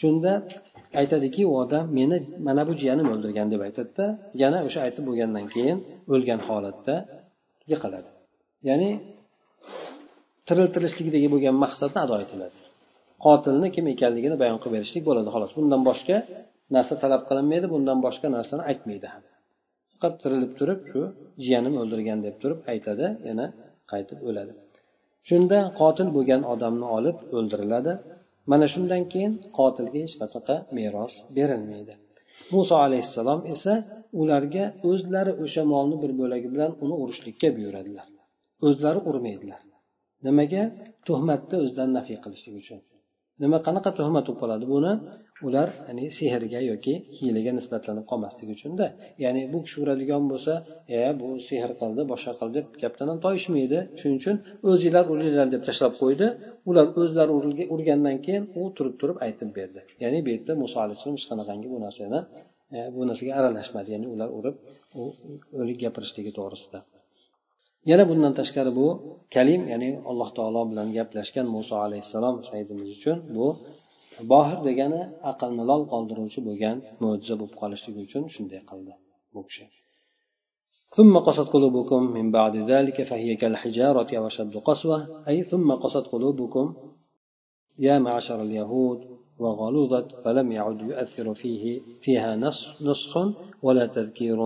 Shunda 0.00 0.32
aytadiki 1.00 1.42
u 1.50 1.52
odam 1.62 1.84
meni 1.98 2.16
mana 2.46 2.62
bu 2.68 2.72
jiyanim 2.80 3.06
o'ldirgan 3.12 3.48
deb 3.52 3.60
aytadida 3.68 4.06
yana 4.42 4.58
o'sha 4.66 4.80
aytib 4.86 5.04
bo'lgandan 5.08 5.46
keyin 5.54 5.78
o'lgan 6.14 6.40
holatda 6.48 6.94
yiqiladi. 7.72 8.08
Ya'ni 8.68 8.90
tiriltirishlikdagi 10.48 11.28
bo'lgan 11.34 11.56
maqsadni 11.64 11.98
ado 12.04 12.16
etiladi. 12.24 12.58
Qotilni 13.24 13.68
kim 13.74 13.84
ekanligini 13.94 14.36
bayon 14.42 14.58
qilib 14.62 14.74
berishlik 14.76 15.04
bo'ladi. 15.08 15.28
Xolos 15.34 15.52
bundan 15.58 15.82
boshqa 15.88 16.16
narsa 16.76 16.94
talab 17.02 17.22
qilinmaydi 17.28 17.66
bundan 17.74 17.98
boshqa 18.06 18.26
narsani 18.36 18.62
aytmaydi 18.70 19.08
ham. 19.14 19.22
Faqat 20.02 20.14
tirilib 20.22 20.52
turib 20.58 20.80
shu 20.90 21.00
jiyanim 21.44 21.74
o'ldirgan 21.82 22.18
deb 22.26 22.36
turib 22.42 22.60
aytadi 22.72 23.06
yana 23.28 23.46
qaytib 23.90 24.18
o'ladi. 24.28 24.52
Shunda 25.28 25.58
qotil 25.80 26.08
bo'lgan 26.16 26.42
odamni 26.52 26.86
olib 26.96 27.16
o'ldiriladi. 27.36 27.92
Mana 28.50 28.66
shundan 28.72 29.02
keyin 29.12 29.32
qotilga 29.58 29.98
hech 30.04 30.14
qanaqa 30.22 30.54
meros 30.78 31.12
berilmaydi. 31.36 31.94
Muso 32.54 32.74
alayhissalom 32.86 33.40
esa 33.54 33.74
ularga 34.20 34.64
o'zlari 34.90 35.32
o'sha 35.44 35.62
molni 35.72 35.96
bir 36.02 36.12
bo'lagi 36.20 36.48
bilan 36.54 36.70
uni 36.84 36.94
urishlikka 37.02 37.48
buyuradilar. 37.56 38.06
O'zlari 38.66 39.00
urmaydilar. 39.10 39.60
Nimaga? 40.26 40.62
Tuhmatni 41.06 41.56
o'zidan 41.62 41.90
nafiy 41.96 42.18
qilishlik 42.24 42.54
uchun. 42.62 42.78
Nima 43.42 43.58
qanaqa 43.66 43.90
tuhmat 43.98 44.24
bo'lib 44.26 44.38
qoladi 44.42 44.64
buni 44.74 44.92
ular 45.46 45.68
ya'ni 45.88 46.04
sehrga 46.18 46.60
yoki 46.70 46.94
hiylaga 47.16 47.52
nisbatlanib 47.58 48.04
qolmasligi 48.10 48.52
uchunda 48.58 48.86
ya'ni 49.24 49.42
bu 49.52 49.58
kishi 49.64 49.76
uradigan 49.84 50.22
bo'lsa 50.32 50.52
e 50.98 51.00
bu 51.20 51.28
sehr 51.48 51.70
qildi 51.80 52.02
boshqa 52.12 52.32
qildi 52.40 52.52
deb 52.58 52.66
gapdan 52.82 53.06
ham 53.10 53.18
toyishmaydi. 53.26 53.78
Shuning 53.98 54.18
uchun 54.20 54.36
o'zinglar 54.70 55.04
uringlar 55.12 55.48
deb 55.54 55.62
tashlab 55.68 55.92
qo'ydi. 56.02 56.26
Ular 56.70 56.86
o'zlari 57.00 57.32
urgandan 57.74 58.16
keyin 58.26 58.44
u 58.60 58.62
turib 58.76 58.94
turib 59.00 59.16
aytib 59.26 59.50
berdi. 59.58 59.80
Ya'ni 60.02 60.18
bu 60.24 60.28
yerda 60.34 60.52
muso 60.62 60.76
alayhissalom 60.84 61.16
hech 61.18 61.26
qanaqangi 61.30 61.68
bu 61.74 61.78
narsani 61.86 62.20
e, 62.76 62.78
bu 62.94 63.00
narsaga 63.08 63.32
aralashmadi. 63.40 63.88
Ya'ni 63.94 64.06
ular 64.14 64.28
urib 64.38 64.56
u 65.00 65.02
o'lik 65.60 65.78
gapirishligi 65.84 66.32
to'g'risida. 66.38 66.80
Yana 67.90 68.04
bundan 68.10 68.32
tashqari 68.40 68.72
bu 68.80 68.86
kalim 69.34 69.62
ya'ni 69.72 69.90
alloh 70.10 70.28
taolo 70.38 70.62
bilan 70.70 70.88
gaplashgan 70.98 71.46
muso 71.56 71.74
alayhissalom 71.86 72.36
saidimiz 72.48 72.88
uchun 72.96 73.16
bu 73.36 73.46
bohir 74.31 74.59
degani 74.67 75.01
aqlni 75.31 75.63
lol 75.71 75.83
qoldiruvchi 75.93 76.39
bo'lgan 76.47 76.77
mo'jiza 77.03 77.35
bo'lib 77.39 77.55
qolishligi 77.61 77.99
uchun 78.07 78.23
shunday 78.33 78.61
qildi 78.69 78.93
bu 79.35 79.41
kishi 79.49 79.65
ثم 80.97 81.13
قصت 81.27 81.47
قلوبكم 81.55 82.01
من 82.17 82.27
بعد 82.37 82.55
ذلك 82.71 82.97
فهي 83.09 83.29
كالحجارة 83.41 84.09
أو 84.17 84.23
أشد 84.31 84.55
قسوة 84.69 84.97
أي 85.29 85.37
ثم 85.51 85.69
قصت 85.83 86.05
قلوبكم 86.13 86.65
يا 87.87 87.95
معشر 88.07 88.39
اليهود 88.47 88.99
وغلوظت 89.43 90.07
فلم 90.23 90.47
يعد 90.57 90.79
يؤثر 90.89 91.27
فيه 91.41 91.63
فيها 92.03 92.31
نسخ 92.89 93.13
ولا 93.65 93.85
تذكير 93.97 94.39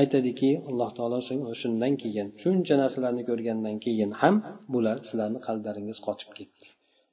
aytadiki 0.00 0.50
alloh 0.70 0.90
taolo 0.98 1.18
shundan 1.62 1.92
keyin 2.02 2.28
shuncha 2.42 2.74
narsalarni 2.82 3.22
ko'rgandan 3.30 3.76
keyin 3.84 4.10
ham 4.20 4.34
bular 4.72 4.96
sizlarni 5.08 5.40
qalblaringiz 5.46 5.98
qochib 6.06 6.30
ketdi 6.38 6.66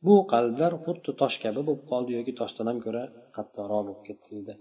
Bu 0.07 0.15
qalblar 0.33 0.73
xuddi 0.85 1.11
tosh 1.23 1.37
kabi 1.45 1.61
bo'lib 1.69 1.83
qoldi 1.93 2.11
yoki 2.19 2.33
toshdan 2.41 2.67
ham 2.71 2.79
ko'ra 2.85 3.03
qattiqroq 3.37 3.83
bo'lib 3.89 4.01
ketdi 4.09 4.29
deydi. 4.35 4.55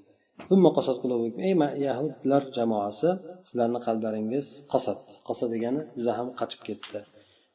Ey 1.48 1.54
yahudlar 1.88 2.44
jamoasi 2.58 3.10
sizlarni 3.48 3.80
qalblaringiz 3.88 4.46
qasad. 4.72 5.02
Qasa 5.28 5.46
degani 5.54 5.82
juda 5.98 6.14
ham 6.20 6.28
qachib 6.39 6.62
ketdi. 6.68 7.00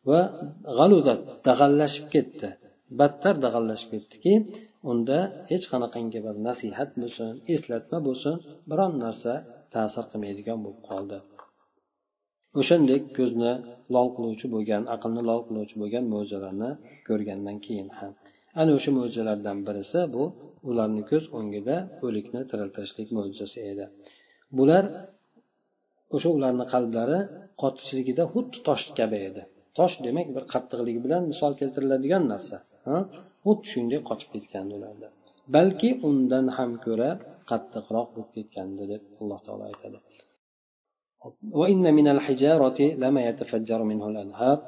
Va 0.08 0.20
g'aluzat 0.78 1.20
dag'allashib 1.48 2.06
ketdi. 2.14 2.48
Battar 3.00 3.34
dag'allashib 3.44 3.90
ketdiki 3.94 4.32
unda 4.90 5.18
hech 5.50 5.64
qanaqangi 5.72 6.18
bir 6.26 6.34
nasihat 6.48 6.90
bo'lsin 7.00 7.32
eslatma 7.54 7.98
bo'lsin 8.08 8.34
biron 8.70 8.92
narsa 9.04 9.32
ta'sir 9.74 10.04
qilmaydigan 10.10 10.58
bo'lib 10.64 10.82
qoldi. 10.90 11.18
O'shandek 12.60 13.02
ko'zni 13.18 13.52
lol 13.94 14.08
qiluvchi 14.16 14.46
bo'lgan 14.54 14.82
aqlni 14.94 15.22
lol 15.30 15.40
qiluvchi 15.48 15.76
bo'lgan 15.82 16.04
mo'jizalarni 16.12 16.70
ko'rgandan 17.08 17.56
keyin 17.66 17.88
ham. 17.98 18.12
Ana 18.60 18.70
o'sha 18.78 18.90
mo'jizalardan 18.98 19.58
birisi 19.66 20.00
bu 20.14 20.24
ularni 20.70 21.02
ko'z 21.10 21.24
o'ngida 21.38 21.76
o'likni 22.06 22.40
tiriltirishlik 22.50 23.08
mo'jizasi 23.16 23.58
edi. 23.70 23.84
Bular 24.58 24.84
o'sha 26.16 26.28
ularni 26.36 26.64
qalblari 26.72 27.18
qotishligida 27.62 28.24
xuddi 28.32 28.56
tosh 28.68 28.84
kabi 28.98 29.18
edi. 29.28 29.42
Tosh 29.78 29.94
demak 30.06 30.28
bir 30.36 30.44
qattiqligi 30.52 31.00
bilan 31.06 31.22
misol 31.32 31.52
keltiriladigan 31.60 32.24
narsa 32.32 32.56
xuddi 33.44 33.66
shunday 33.72 34.00
qochib 34.08 34.28
ketgandi 34.34 34.72
ularda. 34.78 35.08
Balki 35.54 35.90
undan 36.08 36.46
ham 36.56 36.70
ko'ra 36.86 37.10
qattiqroq 37.50 38.08
bo'lib 38.14 38.30
ketgandi 38.36 38.84
deb 38.92 39.02
alloh 39.20 39.40
taolo 39.46 39.64
aytadi. 39.70 39.98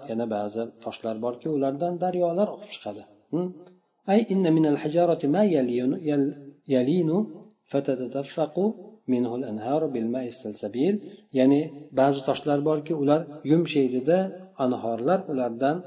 yana 0.10 0.26
ba'zi 0.36 0.64
toshlar 0.84 1.16
borki 1.26 1.48
ulardan 1.56 1.94
daryolar 2.04 2.48
oqib 2.56 2.70
chiqadi 2.76 3.04
أي 4.14 4.20
إن 4.34 4.46
من 4.58 4.66
الحجارة 4.74 5.22
ما 5.36 5.44
يلين, 5.56 5.92
يلين 6.76 7.10
فتتدفق 7.72 8.56
منه 9.14 9.32
الأنهار 9.40 9.82
بالماء 9.94 10.26
السلسبيل 10.34 10.96
ya'ni 11.38 11.62
ba'zi 12.00 12.20
toshlar 12.28 12.60
borki 12.70 12.94
ular 13.02 13.22
yumshaydida 13.52 14.18
anhorlar 14.66 15.20
ulardan 15.32 15.78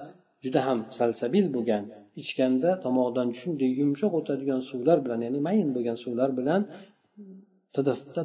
juda 0.45 0.61
ham 0.67 0.79
salsabil 0.99 1.47
bo'lgan 1.57 1.85
ichganda 2.23 2.71
tomog'idan 2.85 3.29
shunday 3.41 3.71
yumshoq 3.81 4.13
o'tadigan 4.21 4.61
suvlar 4.71 4.99
bilan 5.05 5.21
ya'ni 5.27 5.41
mayin 5.49 5.69
bo'lgan 5.77 5.97
suvlar 6.05 6.31
bilan 6.39 6.61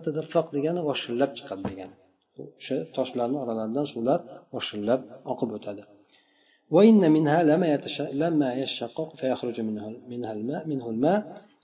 tadaffaq 0.05 0.47
degani 0.55 0.81
voshillab 0.89 1.31
chiqadi 1.37 1.63
degani 1.71 1.95
o'sha 2.44 2.76
toshlarni 2.96 3.38
oralaridan 3.44 3.86
suvlar 3.92 4.20
voshillab 4.54 5.00
oqib 5.32 5.50
o'tadi. 5.58 5.82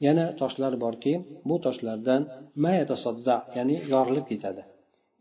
Yana 0.06 0.24
toshlar 0.40 0.72
borki 0.84 1.12
bu 1.48 1.56
toshlardan 1.66 2.22
ya'ni 3.56 3.76
yorilib 3.92 4.26
ketadi. 4.32 4.62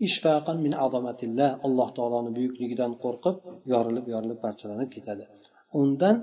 Ishfaqan 0.07 0.57
min 0.65 0.73
azomatillah 0.85 1.49
alloh 1.65 1.89
taoloni 1.97 2.31
buyukligidan 2.37 2.91
qo'rqib 3.03 3.35
yorilib 3.73 4.05
yorilib 4.13 4.39
parchalanib 4.45 4.89
ketadi. 4.95 5.23
Undan 5.81 6.15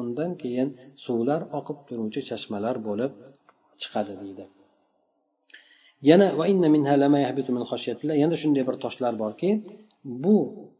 undan 0.00 0.30
keyin 0.42 0.68
suvlar 1.04 1.40
oqib 1.58 1.78
turuvchi 1.88 2.20
chashmalar 2.28 2.76
bo'lib 2.88 3.12
chiqadi 3.82 4.14
deydi. 4.22 4.44
Yana 6.08 6.26
yana 8.22 8.36
shunday 8.42 8.64
bir 8.68 8.76
toshlar 8.84 9.14
borki 9.22 9.50
bu 10.24 10.36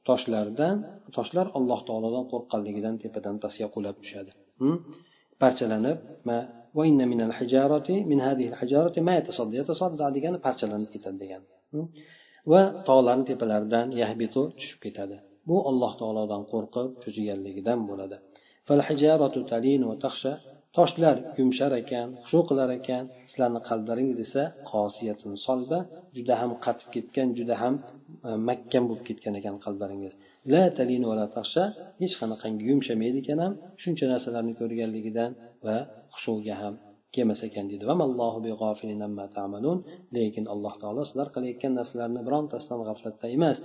toshlardan 0.08 0.76
toshlar 1.16 1.46
alloh 1.58 1.80
taolodan 1.88 2.24
qo'rqqanligidan 2.32 2.94
tepadan 3.02 3.36
pastga 3.44 3.66
qulab 3.74 3.96
tushadi. 4.02 4.30
Hm? 4.62 4.76
Parchalanib 5.42 5.98
degani 10.16 10.38
parchalanib 10.46 10.90
ketadi 10.94 11.16
degani. 11.22 11.46
Hm? 11.74 11.86
Va 12.52 12.62
tog'larni 12.88 13.24
tepalaridan 13.30 13.86
yahbitu 14.02 14.42
tushib 14.58 14.80
ketadi. 14.84 15.16
Bu 15.48 15.56
alloh 15.70 15.92
taolodan 16.00 16.42
qo'rqib 16.52 16.88
cho'chiganligidan 17.02 17.78
bo'ladi. 17.90 18.16
Toshlar 20.76 21.16
yumshar 21.38 21.72
ekan 21.82 22.08
xushu 22.24 22.40
qilar 22.48 22.70
ekan. 22.78 23.04
Sizlarni 23.30 23.60
qalblaringiz 23.68 24.18
esa 24.26 24.42
qosiyatun 24.72 25.32
solba 25.46 25.78
juda 26.16 26.34
ham 26.40 26.50
qatib 26.64 26.88
ketgan 26.94 27.28
juda 27.38 27.54
ham 27.62 27.74
e, 28.28 28.30
mahkam 28.48 28.84
bo'lib 28.88 29.04
ketgan 29.08 29.34
ekan 29.40 29.56
qalblaringiz. 29.64 30.14
La 30.52 30.62
talinu 30.78 31.06
va 31.10 31.16
la 31.20 31.26
taxsha 31.36 31.64
hech 32.02 32.14
qanaqangi 32.20 32.62
yumshamaydi 32.70 33.18
ekan 33.24 33.38
ham 33.44 33.52
shuncha 33.82 34.04
narsalarni 34.12 34.54
ko'rganligidan 34.60 35.30
va 35.66 35.76
xushuga 36.14 36.56
ham. 36.62 36.74
Kelmas 37.16 37.40
ekan 37.48 37.66
deydi. 37.70 37.84
Lekin 40.16 40.44
alloh 40.54 40.74
taolo 40.82 41.02
sizlar 41.08 41.28
qilayotgan 41.34 41.72
narsalarni 41.78 42.20
birontasidan 42.26 42.80
g'aflatda 42.88 43.26
emas. 43.36 43.56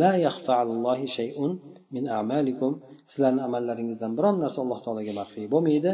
La 0.00 0.12
shay'un 1.16 1.52
min 1.94 2.04
a'malikum. 2.18 2.72
Sizlarni 3.12 3.42
amallaringizdan 3.48 4.12
biron 4.18 4.36
narsa 4.44 4.58
alloh 4.64 4.80
taologa 4.84 5.12
maxfiy 5.20 5.46
bo'lmaydi. 5.54 5.92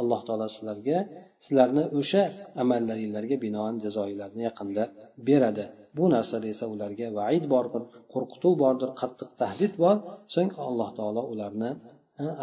Alloh 0.00 0.20
taolo 0.28 0.46
sizlarga 0.54 0.98
sizlarni 1.44 1.84
o'sha 1.98 2.22
amallaringlarga 2.62 3.36
binoan 3.44 3.74
jazoilarni 3.84 4.42
yaqinda 4.48 4.84
beradi. 5.28 5.64
Bu 5.96 6.04
narsada 6.14 6.46
esa 6.54 6.66
ularga 6.74 7.06
vaid 7.18 7.44
bordir 7.52 7.82
qo'rqituv 8.12 8.52
bordir 8.62 8.90
qattiq 9.00 9.30
tahdid 9.40 9.72
bor. 9.82 9.96
So'ng 10.34 10.50
alloh 10.68 10.90
taolo 10.98 11.22
ularni 11.32 11.70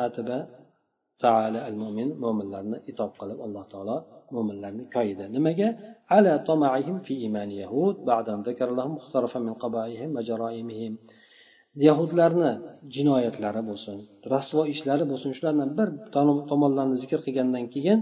atiba 0.05 0.37
taala 1.23 1.59
al 1.69 1.75
mo'min 1.81 2.09
mo'minlarni 2.23 2.77
itob 2.91 3.11
qilib 3.19 3.39
alloh 3.45 3.63
taolo 3.73 3.97
mo'minlarni 4.35 4.83
koyidi 4.95 5.25
nimaga? 5.35 5.67
Ala 6.17 6.33
tomaihim 6.49 6.97
fi 7.05 7.13
imani 7.27 7.55
yahud 7.63 7.95
ba'dan 8.09 8.39
min 9.47 9.55
qabaihim 9.63 10.09
va 10.17 10.21
jaroimihim 10.29 10.93
yahudlarni 11.87 12.51
jinoyatlari 12.95 13.61
bo'lsin 13.69 13.97
rasvo 14.33 14.61
ishlari 14.73 15.05
bo'lsin 15.11 15.31
shulardan 15.37 15.69
bir 15.79 15.89
tomonlarni 16.51 16.95
zikr 17.03 17.19
qilgandan 17.25 17.65
keyin 17.73 17.99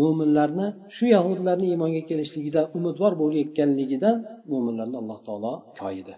mo'minlarni 0.00 0.66
shu 0.96 1.04
yahudlarni 1.16 1.66
iymonga 1.72 2.02
kelishligida 2.10 2.60
umidvor 2.78 3.12
bo'layotganligidan 3.22 4.16
mo'minlarni 4.52 4.96
alloh 5.02 5.18
taolo 5.26 5.52
koyidi 5.80 6.14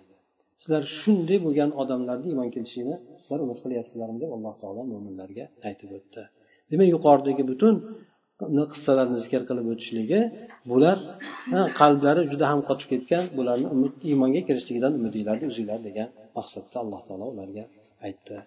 sizlar 0.62 0.84
shunday 1.00 1.38
bo'lgan 1.46 1.70
odamlarni 1.82 2.28
iymon 2.32 2.50
kelishini 2.56 2.96
sizlar 3.22 3.40
umid 3.46 3.58
qilyapsizlarmi 3.64 4.18
deb 4.24 4.32
alloh 4.38 4.54
taolo 4.62 4.82
mo'minlarga 4.92 5.46
aytib 5.68 5.90
o'tdi 5.98 6.22
demak 6.72 6.88
yuqoridagi 6.96 7.44
butun 7.52 7.76
qissalarni 8.74 9.18
zikr 9.24 9.42
qilib 9.50 9.66
o'tishligi 9.74 10.20
bular 10.72 10.98
qalblari 11.80 12.22
juda 12.32 12.46
ham 12.52 12.60
qotib 12.70 12.88
ketgan 12.94 13.24
bularni 13.38 13.68
umid 13.76 13.94
iymonga 14.10 14.42
kirishligidan 14.48 14.92
umidinglarni 15.00 15.46
uzinglar 15.52 15.80
degan 15.88 16.08
maqsadda 16.38 16.76
alloh 16.84 17.02
taolo 17.08 17.26
ularga 17.34 17.64
aytdi 18.08 18.38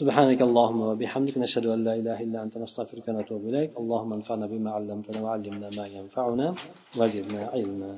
سبحانك 0.00 0.40
اللهم 0.48 0.80
وبحمدك 0.90 1.34
نشهد 1.44 1.66
أن 1.74 1.80
لا 1.86 1.94
إله 2.00 2.18
إلا 2.26 2.38
أنت 2.44 2.54
نستغفرك 2.64 3.06
ونتوب 3.08 3.42
إليك 3.50 3.70
اللهم 3.80 4.10
انفعنا 4.18 4.46
بما 4.52 4.70
علمتنا 4.76 5.18
وعلمنا 5.24 5.68
ما 5.78 5.86
ينفعنا 5.96 6.46
وزدنا 6.98 7.40
علما 7.54 7.88